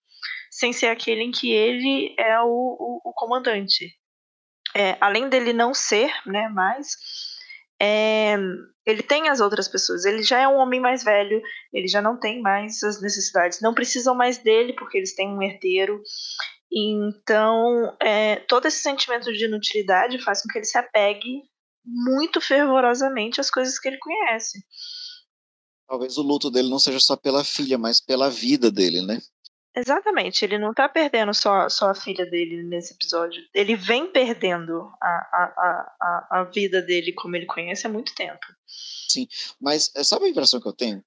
[0.51, 3.96] sem ser aquele em que ele é o, o, o comandante.
[4.75, 6.96] É, além dele não ser, né, mais,
[7.81, 8.37] é,
[8.87, 10.05] ele tem as outras pessoas.
[10.05, 11.40] Ele já é um homem mais velho,
[11.73, 13.61] ele já não tem mais as necessidades.
[13.61, 16.03] Não precisam mais dele porque eles têm um herdeiro.
[16.73, 21.43] Então, é, todo esse sentimento de inutilidade faz com que ele se apegue
[21.85, 24.59] muito fervorosamente às coisas que ele conhece.
[25.88, 29.21] Talvez o luto dele não seja só pela filha, mas pela vida dele, né?
[29.74, 33.42] Exatamente, ele não tá perdendo só, só a filha dele nesse episódio.
[33.54, 38.40] Ele vem perdendo a, a, a, a vida dele como ele conhece há muito tempo.
[38.66, 39.28] Sim,
[39.61, 41.04] mas eh, sabe a impressão que eu tenho?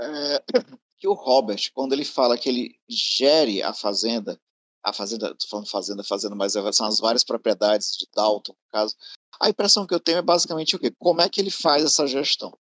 [0.00, 0.42] É,
[0.98, 4.40] que o Robert, quando ele fala que ele gere a fazenda,
[4.84, 8.94] a fazenda, tô falando fazenda, fazenda, mas são as várias propriedades de Dalton, no caso,
[9.40, 10.92] a impressão que eu tenho é basicamente o quê?
[10.96, 12.56] Como é que ele faz essa gestão?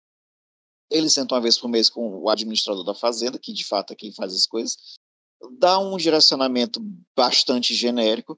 [0.90, 3.96] Ele senta uma vez por mês com o administrador da fazenda, que de fato é
[3.96, 4.78] quem faz as coisas,
[5.52, 6.80] dá um direcionamento
[7.16, 8.38] bastante genérico,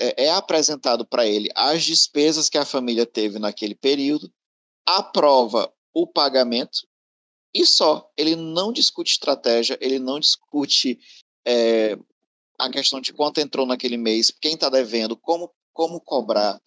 [0.00, 4.32] é, é apresentado para ele as despesas que a família teve naquele período,
[4.86, 6.86] aprova o pagamento
[7.54, 8.10] e só.
[8.16, 10.98] Ele não discute estratégia, ele não discute
[11.46, 11.98] é,
[12.58, 16.60] a questão de quanto entrou naquele mês, quem está devendo, como, como cobrar,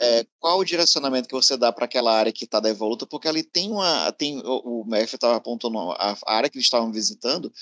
[0.00, 3.42] é, qual o direcionamento que você dá para aquela área que está devoluta, porque ali
[3.42, 4.10] tem uma.
[4.12, 7.52] Tem, o, o estava apontando a área que eles estavam visitando,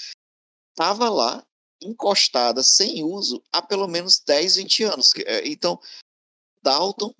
[0.70, 1.44] estava lá
[1.83, 5.12] encostada, sem uso, há pelo menos 10, 20 anos.
[5.24, 5.80] É, então,
[6.62, 7.14] Dalton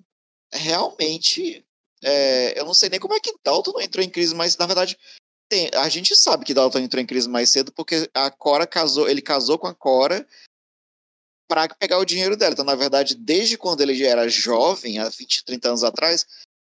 [0.51, 1.65] realmente.
[2.03, 4.65] É, eu não sei nem como é que Dalton não entrou em crise, mas na
[4.65, 4.97] verdade
[5.47, 9.07] tem, a gente sabe que Dalton entrou em crise mais cedo porque a Cora casou,
[9.07, 10.27] ele casou com a Cora
[11.47, 12.53] para pegar o dinheiro dela.
[12.53, 16.25] Então, na verdade, desde quando ele já era jovem, há 20, 30 anos atrás,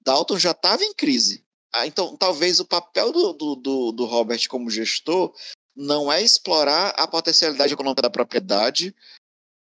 [0.00, 1.44] Dalton já estava em crise.
[1.72, 5.32] Ah, então, talvez o papel do, do, do, do Robert como gestor
[5.76, 8.94] não é explorar a potencialidade econômica da propriedade,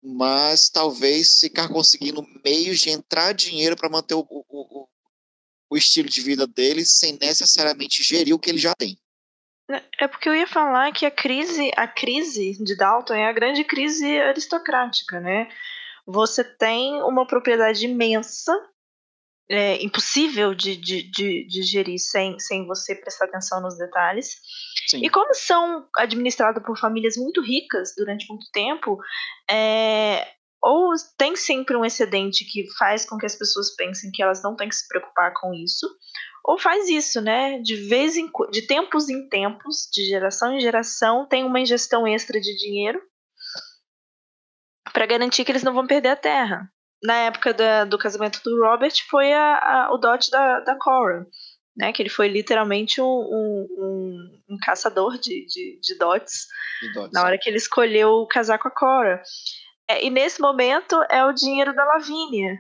[0.02, 4.88] mas talvez ficar conseguindo meios de entrar dinheiro para manter o, o,
[5.70, 8.98] o, estilo de vida dele sem necessariamente gerir o que ele já tem.
[10.00, 13.66] É porque eu ia falar que a crise, a crise de Dalton é a grande
[13.66, 15.50] crise aristocrática, né?
[16.06, 18.54] Você tem uma propriedade imensa,
[19.50, 24.36] é, impossível de, de, de, de gerir sem, sem você prestar atenção nos detalhes.
[24.88, 25.06] Sim.
[25.06, 28.98] E como são administradas por famílias muito ricas durante muito tempo,
[29.50, 30.28] é,
[30.62, 34.56] ou tem sempre um excedente que faz com que as pessoas pensem que elas não
[34.56, 35.88] têm que se preocupar com isso,
[36.44, 37.60] ou faz isso, né?
[37.60, 42.40] De vez em de tempos em tempos, de geração em geração, tem uma ingestão extra
[42.40, 43.02] de dinheiro
[44.94, 46.72] para garantir que eles não vão perder a terra.
[47.04, 51.26] Na época da, do casamento do Robert foi a, a, o dote da, da Cora
[51.78, 51.94] né?
[51.94, 56.48] Que ele foi literalmente um, um, um, um caçador de, de, de dots,
[56.82, 59.22] de na hora que ele escolheu casar com a Cora.
[59.88, 62.58] É, e nesse momento é o dinheiro da Lavínia.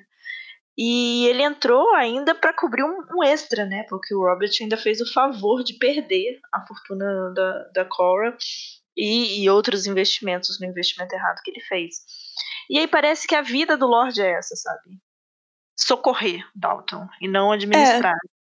[0.77, 3.83] E ele entrou ainda para cobrir um, um, extra, né?
[3.89, 8.37] Porque o Robert ainda fez o favor de perder a fortuna da, da Cora
[8.95, 11.95] e, e outros investimentos no investimento errado que ele fez.
[12.69, 14.97] E aí parece que a vida do Lorde é essa, sabe?
[15.77, 18.15] Socorrer Dalton e não administrar.
[18.15, 18.37] É.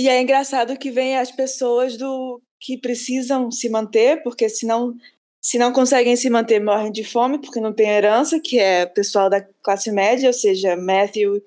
[0.00, 4.94] E é engraçado que vem as pessoas do que precisam se manter, porque senão
[5.40, 9.30] se não conseguem se manter, morrem de fome, porque não tem herança, que é pessoal
[9.30, 11.40] da classe média, ou seja, Matthew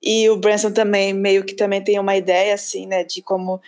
[0.00, 3.60] e o Branson também meio que também tem uma ideia assim, né, de como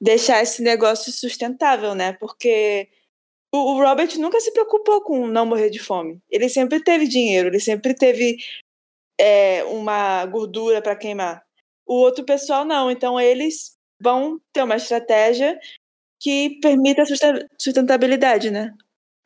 [0.00, 2.12] deixar esse negócio sustentável, né?
[2.14, 2.88] Porque
[3.52, 6.20] o, o Robert nunca se preocupou com não morrer de fome.
[6.30, 8.38] Ele sempre teve dinheiro, ele sempre teve
[9.18, 11.42] é, uma gordura para queimar
[11.90, 12.88] o outro pessoal não.
[12.88, 15.58] Então eles vão ter uma estratégia
[16.20, 17.06] que permita a
[17.58, 18.72] sustentabilidade, né?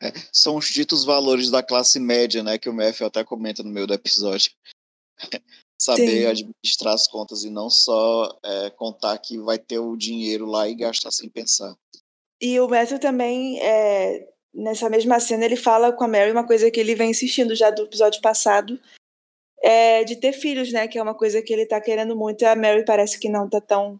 [0.01, 2.57] É, são os ditos valores da classe média, né?
[2.57, 4.51] Que o MEF até comenta no meio do episódio.
[5.79, 6.25] Saber Sim.
[6.25, 10.73] administrar as contas e não só é, contar que vai ter o dinheiro lá e
[10.73, 11.75] gastar sem pensar.
[12.45, 16.69] E o Matthew também é, nessa mesma cena, ele fala com a Mary uma coisa
[16.69, 18.79] que ele vem insistindo já do episódio passado,
[19.63, 20.87] é de ter filhos, né?
[20.87, 22.43] Que é uma coisa que ele tá querendo muito.
[22.43, 23.99] E a Mary parece que não tá tão,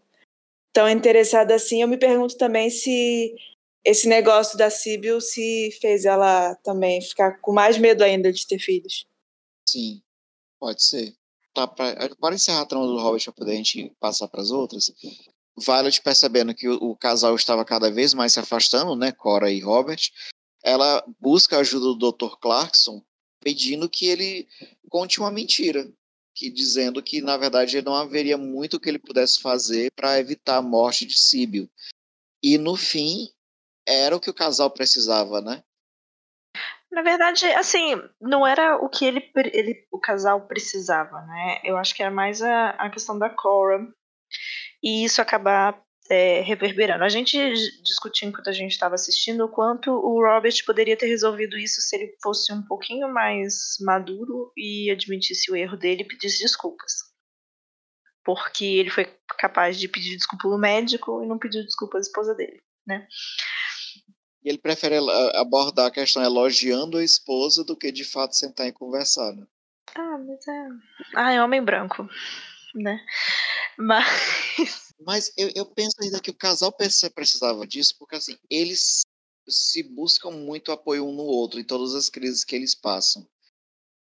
[0.72, 1.82] tão interessada assim.
[1.82, 3.34] Eu me pergunto também se
[3.84, 8.60] esse negócio da Sibyl se fez ela também ficar com mais medo ainda de ter
[8.60, 9.04] filhos.
[9.68, 10.00] Sim,
[10.60, 11.12] pode ser.
[11.52, 14.52] Tá, pra, para encerrar a trama do Robert, para poder a gente passar para as
[14.52, 14.88] outras,
[15.58, 19.60] Violet percebendo que o, o, casal estava cada vez mais se afastando, né, Cora e
[19.60, 20.10] Robert,
[20.62, 22.36] ela busca a ajuda do Dr.
[22.40, 23.02] Clarkson,
[23.40, 24.48] pedindo que ele
[24.90, 25.90] conte uma mentira,
[26.34, 30.62] que dizendo que na verdade não haveria muito que ele pudesse fazer para evitar a
[30.62, 31.70] morte de Sibyl.
[32.42, 33.28] E no fim
[33.86, 35.62] era o que o casal precisava, né?
[36.90, 41.60] Na verdade, assim, não era o que ele, ele o casal precisava, né?
[41.64, 43.86] Eu acho que era mais a, a questão da Cora
[44.82, 47.04] e isso acabar é, reverberando.
[47.04, 47.36] A gente
[47.82, 51.96] discutiu enquanto a gente estava assistindo o quanto o Robert poderia ter resolvido isso se
[51.96, 56.92] ele fosse um pouquinho mais maduro e admitisse o erro dele e pedisse desculpas.
[58.24, 59.06] Porque ele foi
[59.38, 63.06] capaz de pedir desculpa ao médico e não pediu desculpa à esposa dele, né?
[64.44, 64.96] E ele prefere
[65.34, 69.44] abordar a questão elogiando a esposa do que de fato sentar e conversar, né?
[69.96, 70.68] Ah, mas é.
[71.14, 72.08] Ah, é homem branco,
[72.76, 73.04] né?
[73.78, 74.86] Mas.
[74.98, 79.02] Mas eu, eu penso ainda que o casal precisava disso, porque assim, eles
[79.48, 83.26] se buscam muito apoio um no outro em todas as crises que eles passam.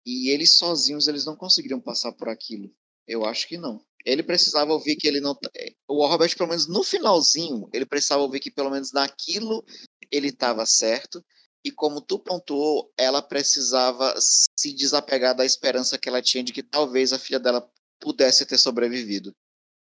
[0.06, 2.74] E eles sozinhos, eles não conseguiriam passar por aquilo.
[3.06, 3.86] Eu acho que não.
[4.06, 5.38] Ele precisava ouvir que ele não.
[5.56, 9.66] Eh, o Robert, pelo menos no finalzinho, ele precisava ouvir que pelo menos naquilo
[10.10, 11.24] ele estava certo.
[11.64, 16.64] E como tu pontuou, ela precisava se desapegar da esperança que ela tinha de que
[16.64, 19.34] talvez a filha dela pudesse ter sobrevivido.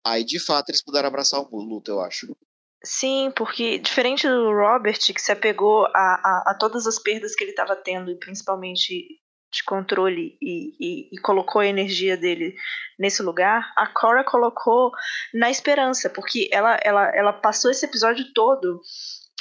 [0.06, 2.36] Aí, de fato, eles puderam abraçar o luto, eu acho.
[2.84, 7.44] Sim, porque diferente do Robert, que se apegou a, a, a todas as perdas que
[7.44, 9.20] ele estava tendo, e principalmente
[9.52, 12.56] de controle, e, e, e, colocou a energia dele
[13.00, 14.91] nesse lugar, a Cora colocou
[15.34, 18.82] na esperança, porque ela, ela, ela passou esse episódio todo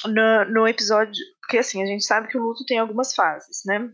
[0.07, 1.23] no, no episódio.
[1.41, 3.91] Porque assim, a gente sabe que o luto tem algumas fases, né?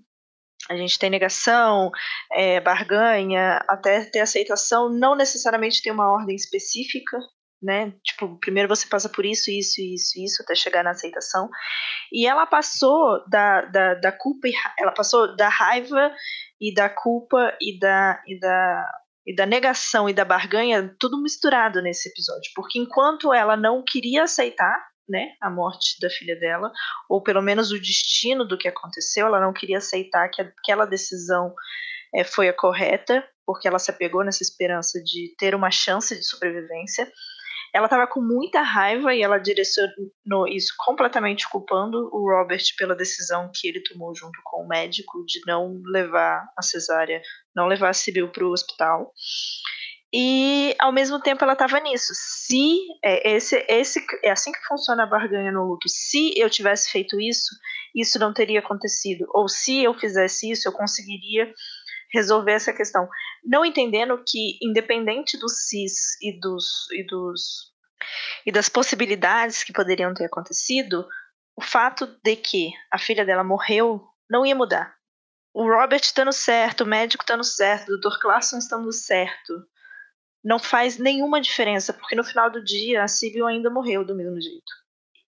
[0.70, 1.90] A gente tem negação,
[2.32, 7.18] é, barganha, até ter aceitação, não necessariamente tem uma ordem específica,
[7.60, 7.92] né?
[8.04, 11.50] Tipo, primeiro você passa por isso, isso, isso, isso, até chegar na aceitação.
[12.12, 14.46] E ela passou da, da, da culpa,
[14.78, 16.14] ela passou da raiva
[16.60, 18.92] e da culpa e da, e da,
[19.26, 22.52] e da negação e da barganha, tudo misturado nesse episódio.
[22.54, 26.70] Porque enquanto ela não queria aceitar né, a morte da filha dela,
[27.08, 29.26] ou pelo menos o destino do que aconteceu.
[29.26, 31.52] Ela não queria aceitar que aquela decisão
[32.14, 36.24] é, foi a correta, porque ela se apegou nessa esperança de ter uma chance de
[36.24, 37.10] sobrevivência.
[37.72, 43.50] Ela estava com muita raiva e ela direcionou isso completamente culpando o Robert pela decisão
[43.54, 47.22] que ele tomou junto com o médico de não levar a cesárea,
[47.54, 49.12] não levar a Sibyl para o hospital.
[50.12, 52.12] E ao mesmo tempo ela estava nisso.
[52.14, 55.88] Se é, esse, esse é assim que funciona a barganha no luto.
[55.88, 57.54] Se eu tivesse feito isso,
[57.94, 59.24] isso não teria acontecido.
[59.32, 61.52] Ou se eu fizesse isso, eu conseguiria
[62.12, 63.08] resolver essa questão.
[63.44, 67.70] Não entendendo que, independente dos cis e dos, e dos
[68.46, 71.06] e das possibilidades que poderiam ter acontecido,
[71.56, 74.94] o fato de que a filha dela morreu não ia mudar.
[75.52, 78.18] O Robert estando certo, o médico estando certo, o Dr.
[78.20, 79.52] Clarkson estando certo,
[80.42, 84.40] não faz nenhuma diferença, porque no final do dia a Sibyl ainda morreu do mesmo
[84.40, 84.80] jeito.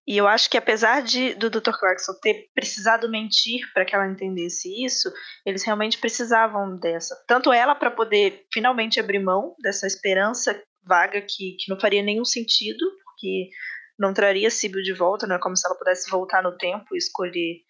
[0.05, 1.71] E eu acho que apesar de do Dr.
[1.79, 5.09] Clarkson ter precisado mentir para que ela entendesse isso,
[5.45, 7.15] eles realmente precisavam dessa.
[7.25, 12.25] Tanto ela para poder finalmente abrir mão dessa esperança vaga que, que não faria nenhum
[12.25, 13.49] sentido, porque
[13.97, 16.97] não traria Sibyl de volta, não é como se ela pudesse voltar no tempo e
[16.97, 17.61] escolher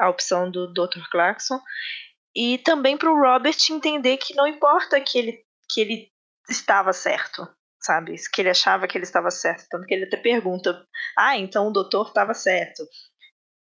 [0.00, 1.08] a opção do Dr.
[1.10, 1.60] Clarkson.
[2.34, 6.12] E também para o Robert entender que não importa que ele, que ele
[6.48, 7.48] estava certo,
[7.80, 8.14] sabe?
[8.32, 9.66] Que ele achava que ele estava certo.
[9.70, 12.84] Tanto que ele até pergunta: Ah, então o doutor estava certo.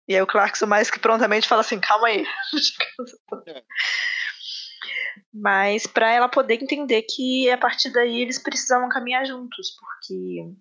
[0.08, 2.26] E aí o Clarkson mais que prontamente fala assim: Calma aí.
[5.34, 10.54] Mas para ela poder entender que a partir daí eles precisavam caminhar juntos, porque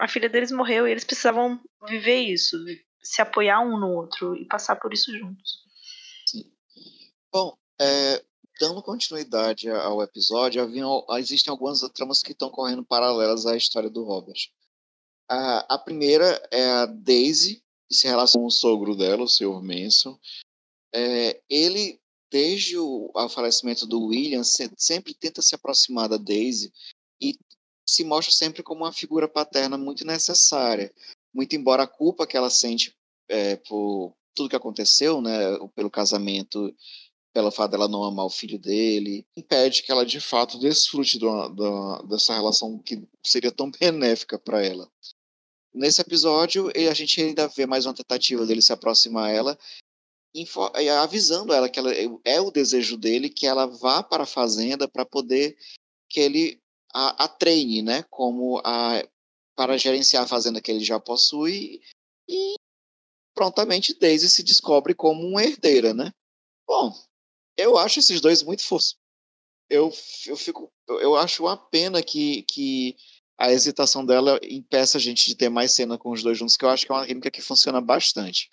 [0.00, 2.56] a filha deles morreu e eles precisavam viver isso,
[3.02, 5.62] se apoiar um no outro e passar por isso juntos.
[6.26, 6.52] Sim.
[7.32, 8.22] Bom, é,
[8.60, 14.04] dando continuidade ao episódio, haviam, existem algumas tramas que estão correndo paralelas à história do
[14.04, 14.50] Robert.
[15.28, 19.62] A, a primeira é a Daisy, que se relaciona com o sogro dela, o Sr.
[19.62, 20.18] Manson.
[20.94, 22.00] É, ele,
[22.30, 26.72] desde o, o falecimento do William, se, sempre tenta se aproximar da Daisy
[27.20, 27.38] e
[27.88, 30.92] se mostra sempre como uma figura paterna muito necessária.
[31.34, 32.94] Muito embora a culpa que ela sente
[33.28, 35.32] é, por, tudo que aconteceu, né,
[35.74, 36.74] pelo casamento,
[37.32, 41.48] pelo fato dela não amar o filho dele, impede que ela de fato desfrute do,
[41.48, 44.90] do, dessa relação que seria tão benéfica para ela.
[45.74, 49.58] Nesse episódio, a gente ainda vê mais uma tentativa dele se aproximar a ela,
[51.02, 51.90] avisando ela que ela,
[52.24, 55.56] é o desejo dele que ela vá para a fazenda para poder
[56.08, 56.60] que ele
[56.94, 59.02] a, a treine, né, como a
[59.54, 61.80] para gerenciar a fazenda que ele já possui
[62.28, 62.54] e
[63.34, 66.10] prontamente Daisy se descobre como uma herdeira, né?
[66.66, 66.92] Bom,
[67.64, 68.96] eu acho esses dois muito fofos.
[69.68, 69.92] Eu,
[70.26, 72.96] eu fico, eu acho uma pena que, que
[73.38, 76.64] a hesitação dela impeça a gente de ter mais cena com os dois juntos, que
[76.64, 78.50] eu acho que é uma química que funciona bastante.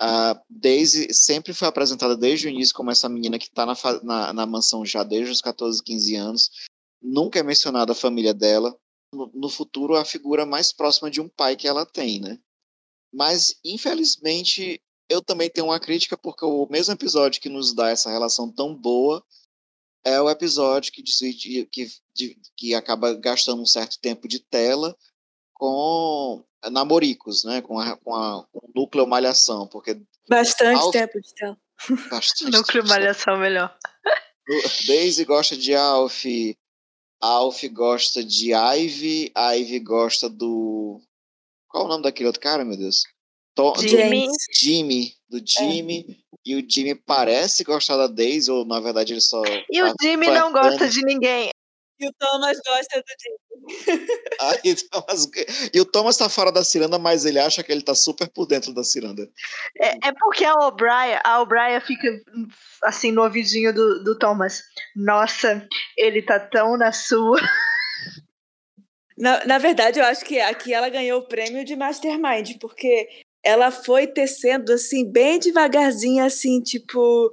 [0.00, 4.32] A Daisy sempre foi apresentada desde o início como essa menina que está na, na,
[4.32, 6.50] na, mansão já desde os 14, 15 anos.
[7.02, 8.78] Nunca é mencionada a família dela.
[9.12, 12.38] No, no futuro, a figura mais próxima de um pai que ela tem, né?
[13.12, 18.10] Mas, infelizmente, eu também tenho uma crítica, porque o mesmo episódio que nos dá essa
[18.10, 19.24] relação tão boa
[20.04, 21.02] é o episódio que,
[21.66, 21.88] que,
[22.56, 24.96] que acaba gastando um certo tempo de tela
[25.54, 27.60] com namoricos, né?
[27.62, 30.00] Com, a, com, a, com o núcleo malhação, porque...
[30.28, 31.58] Bastante Alf, tempo de tela.
[32.10, 33.76] Bastante núcleo malhação melhor.
[34.86, 36.24] Daisy gosta de Alf,
[37.20, 41.00] Alf gosta de Ivy, Ivy gosta do
[41.68, 43.02] qual o nome daquele outro cara, meu Deus?
[43.58, 44.28] Tom, Jimmy.
[44.28, 45.14] Do Jimmy.
[45.28, 46.06] Do Jimmy.
[46.08, 46.28] É.
[46.46, 49.42] E o Jimmy parece gostar da Daisy, ou na verdade ele só.
[49.44, 51.50] E tá o Jimmy não gosta de ninguém.
[51.98, 53.38] E o Thomas gosta do Jimmy.
[54.40, 55.28] ah, e, Thomas...
[55.74, 58.46] e o Thomas tá fora da ciranda, mas ele acha que ele tá super por
[58.46, 59.28] dentro da ciranda.
[59.76, 62.08] É, é porque a O'Brien, a O'Brien fica
[62.84, 64.62] assim no ouvidinho do, do Thomas.
[64.94, 67.40] Nossa, ele tá tão na sua.
[69.18, 73.70] Na, na verdade, eu acho que aqui ela ganhou o prêmio de Mastermind, porque ela
[73.70, 77.30] foi tecendo, assim, bem devagarzinho, assim, tipo,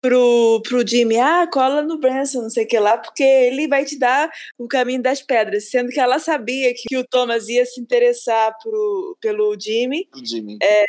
[0.00, 3.84] pro, pro Jimmy, ah, cola no Branson, não sei o que lá, porque ele vai
[3.84, 7.64] te dar o caminho das pedras, sendo que ela sabia que, que o Thomas ia
[7.66, 10.58] se interessar pro, pelo Jimmy, Jimmy.
[10.62, 10.84] É,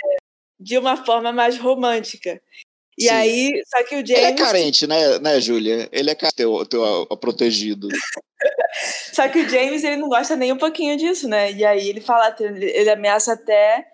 [0.60, 2.42] de uma forma mais romântica.
[2.98, 3.10] E Sim.
[3.10, 4.24] aí, só que o James.
[4.24, 5.90] Ele é carente, né, né, Júlia?
[5.92, 7.88] Ele é carente, teu, teu protegido.
[9.14, 11.52] só que o James, ele não gosta nem um pouquinho disso, né?
[11.52, 13.91] E aí ele fala, ele ameaça até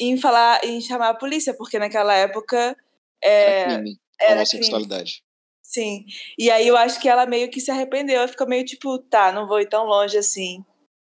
[0.00, 2.76] em falar, em chamar a polícia, porque naquela época.
[3.22, 4.00] É, era crime.
[4.20, 5.22] Era sexualidade.
[5.62, 6.04] Sim.
[6.38, 8.16] E aí eu acho que ela meio que se arrependeu.
[8.16, 10.64] Ela ficou meio tipo, tá, não vou ir tão longe assim.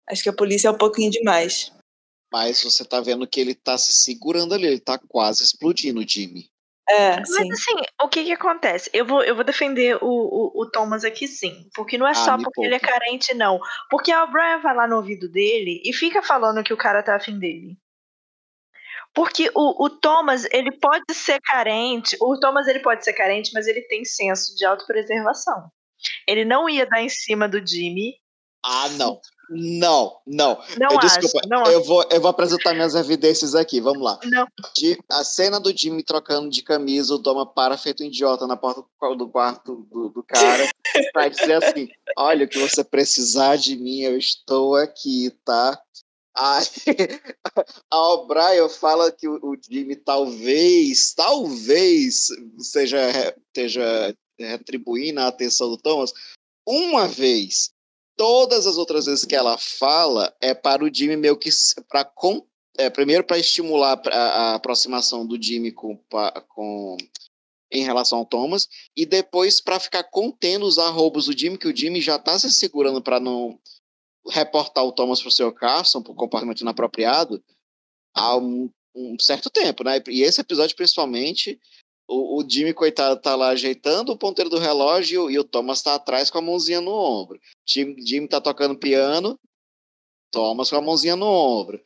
[0.10, 1.72] Acho que a polícia é um pouquinho demais.
[2.32, 6.50] Mas você tá vendo que ele tá se segurando ali, ele tá quase explodindo, Jimmy.
[6.90, 7.52] É, Mas sim.
[7.52, 8.90] assim, o que que acontece?
[8.94, 11.70] Eu vou, eu vou defender o, o, o Thomas aqui sim.
[11.76, 12.66] Porque não é ah, só porque poupa.
[12.66, 13.60] ele é carente, não.
[13.90, 17.16] Porque a Brian vai lá no ouvido dele e fica falando que o cara tá
[17.16, 17.78] afim dele.
[19.18, 23.66] Porque o, o Thomas, ele pode ser carente, o Thomas ele pode ser carente, mas
[23.66, 25.72] ele tem senso de autopreservação.
[26.28, 28.14] Ele não ia dar em cima do Jimmy.
[28.64, 29.20] Ah, não.
[29.50, 30.62] Não, não.
[30.78, 34.20] Não eu, acho, Desculpa, não eu, vou, eu vou apresentar minhas evidências aqui, vamos lá.
[34.24, 34.46] Não.
[34.76, 38.56] De, a cena do Jimmy trocando de camisa, o Doma para feito um idiota na
[38.56, 38.84] porta
[39.18, 40.70] do quarto do, do cara,
[41.12, 45.82] pra dizer assim, olha, o que você precisar de mim, eu estou aqui, tá?
[46.38, 46.66] Aí,
[47.92, 52.28] a O'Brien fala que o, Jimmy talvez, talvez
[52.60, 56.14] seja, esteja retribuindo a atenção do Thomas.
[56.68, 57.72] Uma vez
[58.16, 61.50] todas as outras vezes que ela fala é para o Jimmy meio que
[61.88, 62.12] para
[62.78, 66.00] é, primeiro para estimular a, a, aproximação do Jimmy com,
[66.50, 66.98] com
[67.72, 71.76] em relação ao Thomas e depois para ficar contendo os arrobos do Jimmy que o
[71.76, 73.60] Jimmy já está se segurando para não
[74.30, 77.44] reportar o Thomas para o seu Carson por comportamento inapropriado
[78.16, 80.02] há um, um certo tempo, né?
[80.08, 81.60] E esse episódio principalmente
[82.08, 85.96] o, o Jimmy, coitado, tá lá ajeitando o ponteiro do relógio e o Thomas tá
[85.96, 87.40] atrás com a mãozinha no ombro.
[87.68, 89.38] Jimmy, Jimmy tá tocando piano,
[90.32, 91.84] Thomas com a mãozinha no ombro.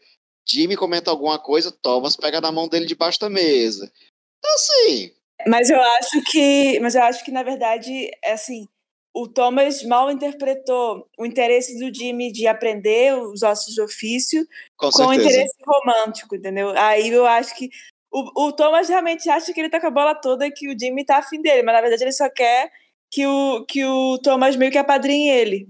[0.48, 3.92] Jimmy comenta alguma coisa, Thomas pega na mão dele debaixo da mesa.
[4.38, 5.12] Então, assim.
[5.48, 6.80] Mas eu acho que.
[6.80, 8.68] Mas eu acho que, na verdade, é assim.
[9.14, 14.48] O Thomas mal interpretou o interesse do Jimmy de aprender os ossos de ofício
[14.78, 16.74] com, com o interesse romântico, entendeu?
[16.78, 17.70] Aí eu acho que
[18.12, 20.78] o, o Thomas realmente acha que ele tá com a bola toda e que o
[20.78, 22.72] Jimmy tá afim dele, mas na verdade ele só quer
[23.10, 25.68] que o, que o Thomas meio que apadrinhe ele.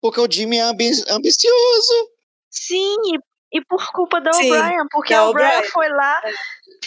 [0.00, 2.10] Porque o Jimmy é ambi ambicioso.
[2.50, 2.96] Sim,
[3.52, 6.30] e, por culpa da O'Brien, porque a O'Brien foi lá é.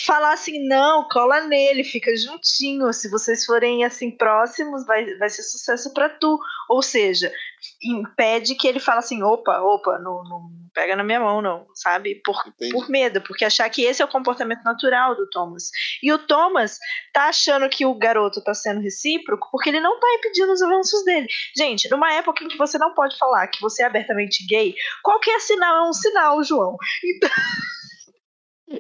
[0.06, 5.44] Falar assim, não, cola nele, fica juntinho, se vocês forem assim próximos, vai, vai ser
[5.44, 6.40] sucesso para tu.
[6.70, 7.32] Ou seja,
[7.84, 12.22] impede que ele fale assim, opa, opa, não, não pega na minha mão, não, sabe?
[12.24, 12.42] Por,
[12.72, 15.70] por medo, porque achar que esse é o comportamento natural do Thomas.
[16.02, 16.78] E o Thomas
[17.14, 21.04] tá achando que o garoto tá sendo recíproco porque ele não tá impedindo os avanços
[21.04, 21.28] dele.
[21.58, 25.40] Gente, numa época em que você não pode falar que você é abertamente gay, qualquer
[25.42, 26.78] sinal é um sinal, João.
[27.04, 27.30] Então.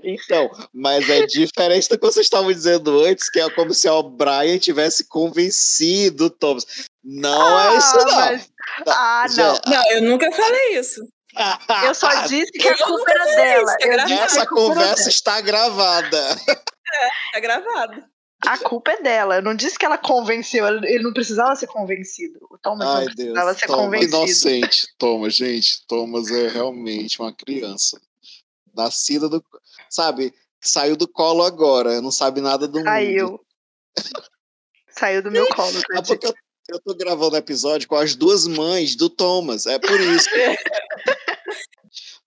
[0.03, 4.03] Então, mas é diferente do que vocês estavam dizendo antes, que é como se o
[4.03, 6.65] Brian tivesse convencido o Thomas.
[7.03, 8.15] Não é ah, é isso, não.
[8.15, 8.51] Mas...
[8.87, 9.59] Ah, não.
[9.67, 11.01] Não, eu nunca falei isso.
[11.85, 13.75] Eu só disse que a culpa era dela.
[14.05, 16.17] Isso, Essa conversa está gravada.
[16.47, 18.09] É, está gravada.
[18.45, 19.35] A culpa é dela.
[19.35, 20.65] Eu não disse que ela convenceu.
[20.83, 22.39] Ele não precisava ser convencido.
[22.49, 23.57] O Thomas Ai, não precisava Deus.
[23.59, 24.17] ser Thomas, convencido.
[24.17, 25.85] Inocente, Thomas, gente.
[25.87, 28.01] Thomas é realmente uma criança.
[28.84, 29.43] Nascida do.
[29.89, 30.34] Sabe?
[30.61, 32.01] Saiu do colo agora.
[32.01, 33.32] Não sabe nada do Saiu.
[33.32, 33.45] mundo.
[34.89, 35.80] Saiu do meu colo.
[35.93, 36.34] É porque eu,
[36.69, 39.65] eu tô gravando o episódio com as duas mães do Thomas.
[39.65, 40.30] É por isso.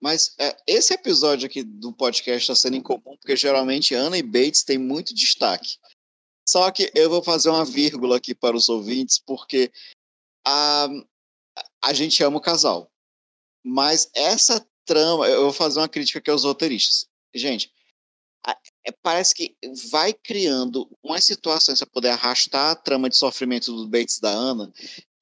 [0.01, 4.63] Mas é, esse episódio aqui do podcast está sendo incomum, porque geralmente Ana e Bates
[4.63, 5.77] têm muito destaque.
[6.45, 9.71] Só que eu vou fazer uma vírgula aqui para os ouvintes, porque
[10.45, 10.89] a,
[11.81, 12.91] a gente ama o casal.
[13.63, 17.07] Mas essa trama, eu vou fazer uma crítica aqui aos roteiristas.
[17.33, 17.71] Gente,
[18.85, 19.55] é, parece que
[19.89, 24.71] vai criando umas situações para poder arrastar a trama de sofrimento do Bates da Ana.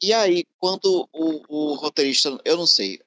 [0.01, 2.99] E aí, quando o, o roteirista, eu não sei,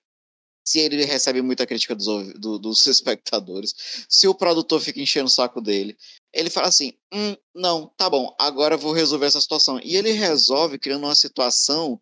[0.64, 5.30] se ele recebe muita crítica dos, do, dos espectadores, se o produtor fica enchendo o
[5.30, 5.96] saco dele,
[6.32, 9.80] ele fala assim: hum, não, tá bom, agora vou resolver essa situação.
[9.82, 12.00] E ele resolve criando uma situação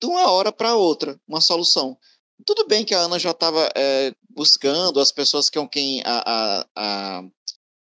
[0.00, 1.98] de uma hora para outra, uma solução.
[2.46, 6.66] Tudo bem que a Ana já estava é, buscando as pessoas com quem a, a,
[6.76, 7.22] a,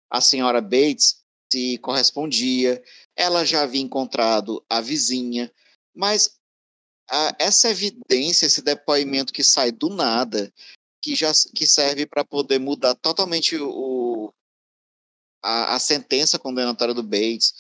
[0.10, 2.84] a senhora Bates se correspondia,
[3.16, 5.52] ela já havia encontrado a vizinha,
[5.96, 6.38] mas
[7.10, 10.52] a, essa evidência, esse depoimento que sai do nada,
[11.02, 14.34] que já que serve para poder mudar totalmente o,
[15.42, 17.54] a, a sentença condenatória do Bates.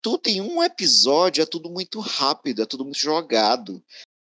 [0.00, 3.82] Tudo em um episódio é tudo muito rápido, é tudo muito jogado.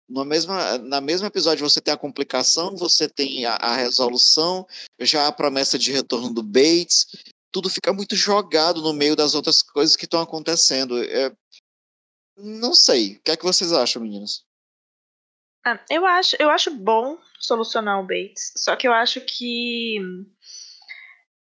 [0.07, 4.65] No mesma, na mesmo episódio você tem a complicação, você tem a, a resolução,
[5.01, 7.05] já a promessa de retorno do Bates,
[7.51, 11.03] tudo fica muito jogado no meio das outras coisas que estão acontecendo.
[11.03, 11.35] É,
[12.37, 13.15] não sei.
[13.15, 14.45] O que é que vocês acham, meninas?
[15.65, 19.99] Ah, eu acho, eu acho bom solucionar o Bates, só que eu acho que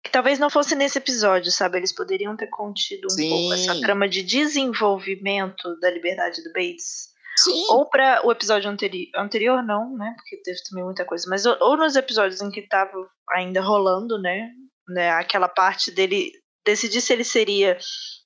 [0.04, 1.78] que talvez não fosse nesse episódio, sabe?
[1.78, 3.30] Eles poderiam ter contido um Sim.
[3.30, 7.11] pouco essa trama de desenvolvimento da liberdade do Bates.
[7.44, 7.66] Sim.
[7.70, 10.14] Ou para o episódio anteri anterior, não, né?
[10.18, 11.26] Porque teve também muita coisa.
[11.30, 12.92] Mas ou, ou nos episódios em que tava
[13.32, 14.50] ainda rolando, né?
[14.90, 15.12] né?
[15.12, 16.32] Aquela parte dele
[16.66, 17.78] decidir se ele seria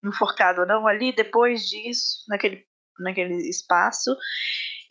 [0.04, 2.64] enforcado ou não ali, depois disso, naquele,
[3.00, 4.16] naquele espaço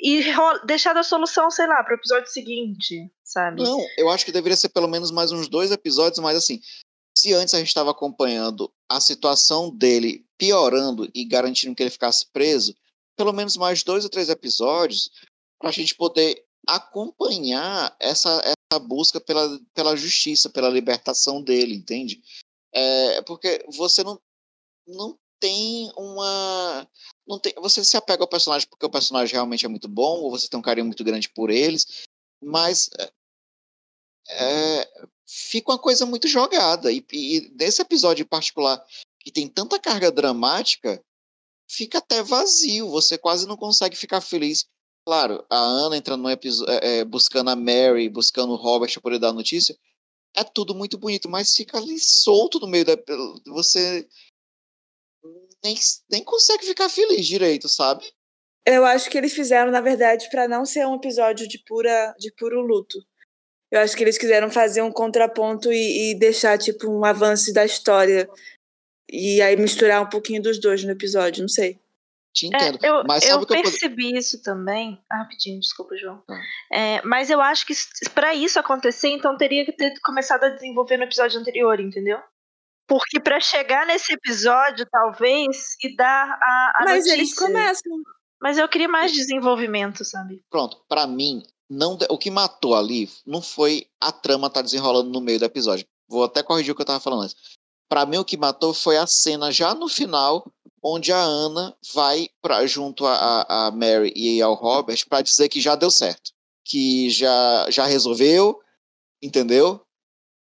[0.01, 0.25] e
[0.67, 3.63] deixar a solução, sei lá, para o episódio seguinte, sabe?
[3.63, 6.61] Não, eu acho que deveria ser pelo menos mais uns dois episódios, mas assim,
[7.17, 12.31] se antes a gente estava acompanhando a situação dele piorando e garantindo que ele ficasse
[12.33, 12.75] preso,
[13.17, 15.11] pelo menos mais dois ou três episódios
[15.59, 22.23] para a gente poder acompanhar essa, essa busca pela, pela justiça, pela libertação dele, entende?
[22.73, 24.21] É, porque você não,
[24.87, 26.89] não tem uma
[27.27, 30.31] não tem, você se apega ao personagem porque o personagem realmente é muito bom, ou
[30.31, 32.05] você tem um carinho muito grande por eles,
[32.43, 33.13] mas é,
[34.31, 36.93] é fica uma coisa muito jogada.
[36.93, 38.85] E, e nesse episódio em particular,
[39.21, 41.03] que tem tanta carga dramática,
[41.69, 42.89] fica até vazio.
[42.91, 44.67] Você quase não consegue ficar feliz.
[45.07, 49.03] Claro, a Ana entrando no episódio, é, é, buscando a Mary, buscando o Robert para
[49.03, 49.77] poder dar notícia,
[50.35, 52.97] é tudo muito bonito, mas fica ali solto no meio da.
[53.49, 54.09] Você
[55.63, 55.77] nem,
[56.11, 58.05] nem consegue ficar feliz direito, sabe?
[58.67, 62.33] Eu acho que eles fizeram, na verdade, para não ser um episódio de pura de
[62.33, 62.99] puro luto.
[63.71, 67.65] Eu acho que eles quiseram fazer um contraponto e, e deixar, tipo, um avanço da
[67.65, 68.29] história.
[69.15, 71.79] E aí misturar um pouquinho dos dois no episódio, não sei.
[72.35, 72.81] Te entendo.
[72.83, 74.19] É, eu, mas eu percebi eu...
[74.19, 75.01] isso também.
[75.09, 76.21] Ah, rapidinho, desculpa, João.
[76.29, 76.41] Ah.
[76.77, 77.75] É, mas eu acho que
[78.13, 82.19] para isso acontecer, então teria que ter começado a desenvolver no episódio anterior, entendeu?
[82.89, 87.13] Porque para chegar nesse episódio, talvez, e dar a, a Mas notícia.
[87.15, 87.93] eles começam.
[88.43, 90.43] Mas eu queria mais desenvolvimento, sabe?
[90.51, 95.09] Pronto, para mim, não o que matou ali não foi a trama estar tá desenrolando
[95.09, 95.87] no meio do episódio.
[96.09, 97.37] Vou até corrigir o que eu tava falando antes.
[97.95, 100.45] Para mim, o que matou foi a cena já no final,
[100.83, 105.61] onde a Ana vai pra, junto a, a Mary e ao Robert para dizer que
[105.61, 106.33] já deu certo.
[106.65, 108.61] Que já, já resolveu,
[109.23, 109.81] entendeu?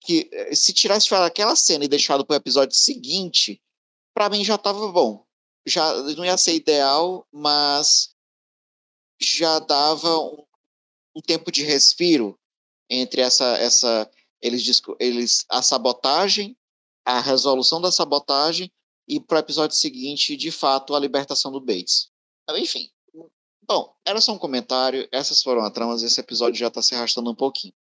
[0.01, 3.61] que eh, se tirado aquela cena e deixado para o episódio seguinte,
[4.13, 5.25] para mim já estava bom.
[5.65, 8.09] Já não ia ser ideal, mas
[9.21, 10.43] já dava um,
[11.15, 12.37] um tempo de respiro
[12.89, 16.57] entre essa, essa eles, eles a sabotagem,
[17.07, 18.69] a resolução da sabotagem
[19.07, 22.09] e para o episódio seguinte, de fato, a libertação do Bates.
[22.51, 22.89] Enfim,
[23.65, 27.31] bom, era só um comentário, essas foram as tramas, esse episódio já está se arrastando
[27.31, 27.73] um pouquinho.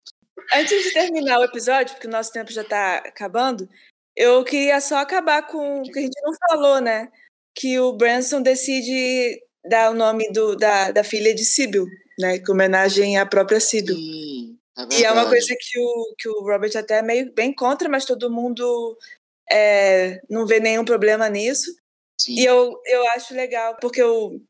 [0.53, 3.67] Antes de terminar o episódio, porque o nosso tempo já está acabando,
[4.15, 7.11] eu queria só acabar com o que a gente não falou, né?
[7.55, 11.88] Que o Branson decide dar o nome do, da, da filha de Sibyl,
[12.19, 12.38] né?
[12.38, 13.95] Que homenagem à própria Sibyl.
[13.95, 17.53] Sim, é e é uma coisa que o, que o Robert até é meio bem
[17.53, 18.97] contra, mas todo mundo
[19.49, 21.71] é, não vê nenhum problema nisso.
[22.19, 22.36] Sim.
[22.36, 24.41] E eu, eu acho legal, porque o,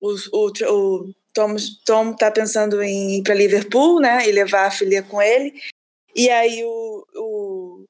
[0.00, 4.26] o, o, o Tom, Tom tá pensando em ir para Liverpool, né?
[4.28, 5.52] E levar a filha com ele.
[6.14, 7.84] E aí o, o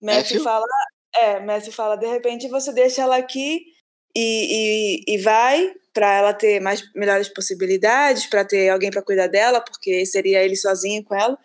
[0.00, 0.42] Matthew, Matthew?
[0.42, 0.66] fala,
[1.14, 3.66] é, Matthew fala, de repente você deixa ela aqui
[4.14, 9.28] e, e, e vai para ela ter mais melhores possibilidades, para ter alguém para cuidar
[9.28, 11.38] dela, porque seria ele sozinho com ela.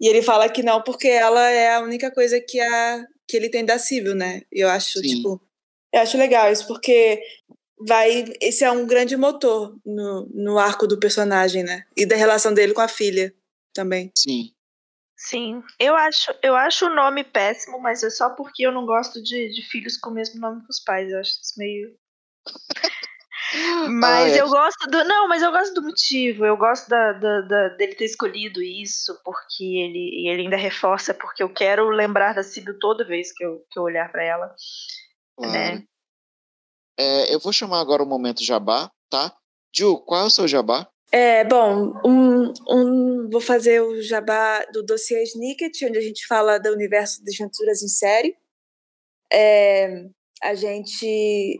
[0.00, 3.48] E ele fala que não, porque ela é a única coisa que, a, que ele
[3.48, 4.42] tem da Civil, né?
[4.52, 5.16] Eu acho, Sim.
[5.16, 5.42] tipo,
[5.92, 7.20] eu acho legal isso, porque
[7.76, 8.24] vai.
[8.40, 11.82] Esse é um grande motor no, no arco do personagem, né?
[11.96, 13.34] E da relação dele com a filha
[13.74, 14.12] também.
[14.16, 14.52] Sim.
[15.16, 19.20] Sim, eu acho, eu acho o nome péssimo, mas é só porque eu não gosto
[19.20, 21.10] de, de filhos com o mesmo nome que os pais.
[21.10, 21.98] Eu acho isso meio.
[23.88, 24.40] Mas é.
[24.40, 25.04] eu gosto do.
[25.04, 26.44] Não, mas eu gosto do motivo.
[26.44, 31.14] Eu gosto da, da- da- dele ter escolhido isso, porque ele, e ele ainda reforça,
[31.14, 34.54] porque eu quero lembrar da Sibyl toda vez que eu, que eu olhar pra ela.
[35.36, 35.52] Claro.
[35.52, 35.84] né?
[36.98, 39.32] É, eu vou chamar agora o momento jabá, tá?
[39.74, 40.88] Ju, qual é o seu jabá?
[41.10, 46.58] É, bom, um, um, vou fazer o jabá do dossiê Snicket, onde a gente fala
[46.58, 48.36] do universo de aventuras em série.
[49.32, 50.04] É,
[50.42, 51.58] a gente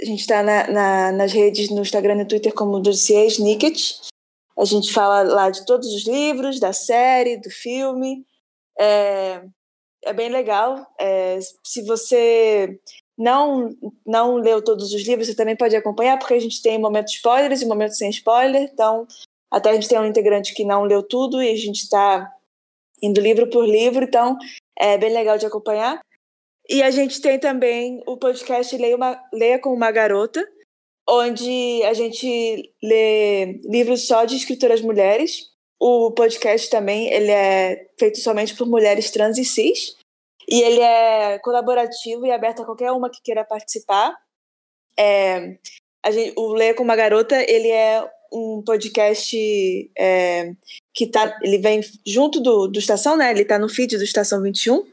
[0.00, 3.96] a gente está na, na- nas redes, no Instagram e no Twitter como dossiê Snicket.
[4.58, 8.24] A gente fala lá de todos os livros, da série, do filme.
[8.78, 9.42] É,
[10.04, 10.86] é bem legal.
[11.00, 12.78] É, se você
[13.16, 13.70] não
[14.06, 17.62] não leu todos os livros, você também pode acompanhar, porque a gente tem momentos spoilers
[17.62, 18.62] e momentos sem spoiler.
[18.72, 19.06] Então,
[19.50, 22.30] até a gente tem um integrante que não leu tudo e a gente está
[23.02, 24.36] indo livro por livro, então
[24.78, 26.00] é bem legal de acompanhar.
[26.68, 30.46] E a gente tem também o podcast Leia, uma, Leia com uma Garota,
[31.08, 35.50] onde a gente lê livros só de escritoras mulheres.
[35.80, 39.96] O podcast também ele é feito somente por mulheres trans e cis.
[40.46, 44.14] E ele é colaborativo e aberto a qualquer uma que queira participar.
[44.98, 45.56] É,
[46.04, 50.52] a gente, o Leia com uma Garota, ele é um podcast é,
[50.92, 53.30] que tá, ele vem junto do, do Estação, né?
[53.30, 54.84] Ele tá no feed do Estação 21.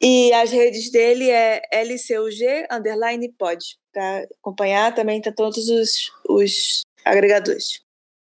[0.00, 3.58] E as redes dele é LCUG underline pod.
[3.92, 7.80] Para acompanhar também tá todos os, os agregadores.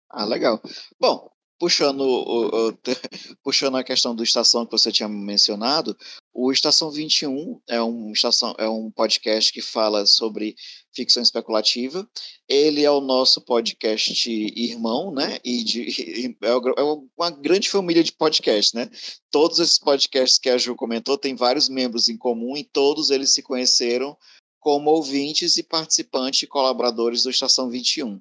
[0.08, 0.60] Ah, legal.
[0.98, 1.30] Bom,
[1.60, 2.78] puxando, o- o-
[3.44, 5.94] puxando a questão do Estação que você tinha mencionado,
[6.32, 10.56] o Estação 21 é um, estação, é um podcast que fala sobre
[10.94, 12.08] ficção especulativa.
[12.48, 15.38] Ele é o nosso podcast irmão, né?
[15.44, 16.82] E de, é é
[17.18, 18.88] uma grande família de podcasts, né?
[19.30, 23.34] Todos esses podcasts que a Ju comentou têm vários membros em comum e todos eles
[23.34, 24.16] se conheceram
[24.58, 28.20] como ouvintes e participantes e colaboradores do Estação 21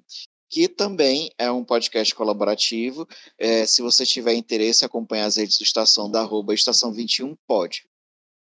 [0.50, 3.06] que também é um podcast colaborativo.
[3.38, 7.84] É, se você tiver interesse, acompanhar as redes do Estação da arroba Estação 21 pode.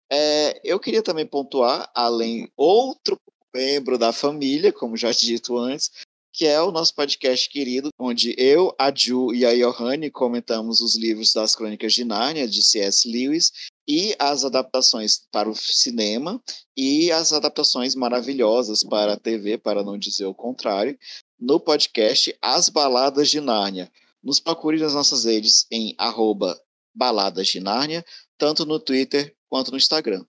[0.09, 3.19] É, eu queria também pontuar, além outro
[3.53, 5.91] membro da família, como já dito antes,
[6.31, 10.95] que é o nosso podcast querido, onde eu, a Ju e a Johanne comentamos os
[10.95, 13.09] livros das Crônicas de Nárnia, de C.S.
[13.09, 13.51] Lewis,
[13.87, 16.41] e as adaptações para o cinema
[16.75, 20.97] e as adaptações maravilhosas para a TV, para não dizer o contrário,
[21.39, 23.91] no podcast As Baladas de Nárnia.
[24.23, 26.59] Nos procure nas nossas redes em arroba
[26.93, 28.03] Baladas de Nárnia,
[28.37, 30.25] tanto no Twitter quanto no Instagram.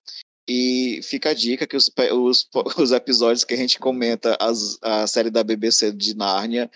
[0.48, 2.48] E fica a dica que os, os,
[2.78, 6.70] os episódios que a gente comenta as, a série da BBC de Nárnia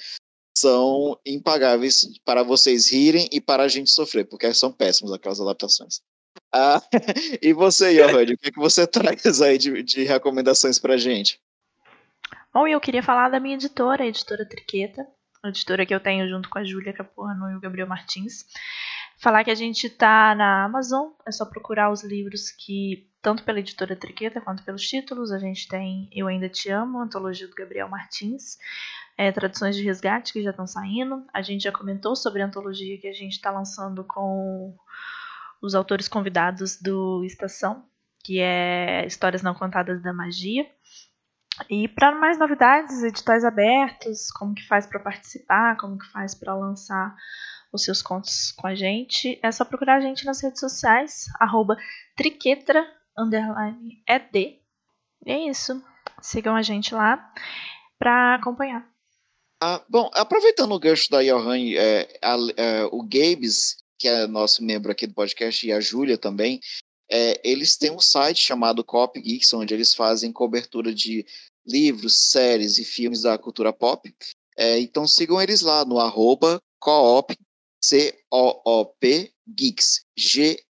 [0.57, 6.01] são impagáveis para vocês rirem e para a gente sofrer, porque são péssimos aquelas adaptações.
[6.53, 6.83] Ah,
[7.41, 11.41] e você, Johanny, o que, é que você traz aí de, de recomendações pra gente?
[12.53, 15.07] Bom, eu queria falar da minha editora, a editora Triqueta,
[15.42, 18.44] a editora que eu tenho junto com a Júlia Capuano e o Gabriel Martins.
[19.18, 23.59] Falar que a gente tá na Amazon, é só procurar os livros que, tanto pela
[23.59, 27.88] editora Triqueta quanto pelos títulos, a gente tem Eu Ainda Te Amo, antologia do Gabriel
[27.88, 28.59] Martins,
[29.16, 31.24] é, traduções de resgate que já estão saindo.
[31.32, 34.76] A gente já comentou sobre a antologia que a gente está lançando com
[35.62, 37.82] os autores convidados do Estação,
[38.22, 40.66] que é Histórias Não Contadas da Magia.
[41.68, 46.55] E para mais novidades, editais abertos, como que faz para participar, como que faz para
[46.55, 47.14] lançar
[47.72, 51.76] os seus contos com a gente, é só procurar a gente nas redes sociais, arroba
[52.18, 54.61] ed.
[55.24, 55.82] E é isso.
[56.20, 57.32] Sigam a gente lá
[57.98, 58.86] para acompanhar.
[59.62, 62.18] Ah, bom, aproveitando o gancho da Johan, é,
[62.57, 66.61] é, o Gabes, que é nosso membro aqui do podcast, e a Júlia também,
[67.12, 71.26] é, eles têm um site chamado Cop Geeks, onde eles fazem cobertura de
[71.66, 74.10] livros, séries e filmes da cultura pop.
[74.56, 77.36] É, então sigam eles lá no arroba coop,
[77.84, 80.72] C-O-O-P, Geeks, G-E-E-K-S.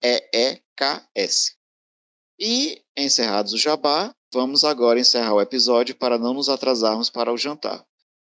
[2.38, 7.38] E, encerrados o jabá, vamos agora encerrar o episódio para não nos atrasarmos para o
[7.38, 7.82] jantar.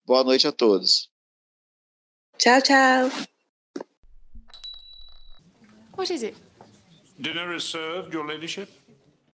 [0.07, 1.11] Boa noite a todos.
[2.39, 3.11] Tchau, tchau.
[5.97, 6.48] What is it?
[7.21, 8.78] Dinner is served, Your Ladyship.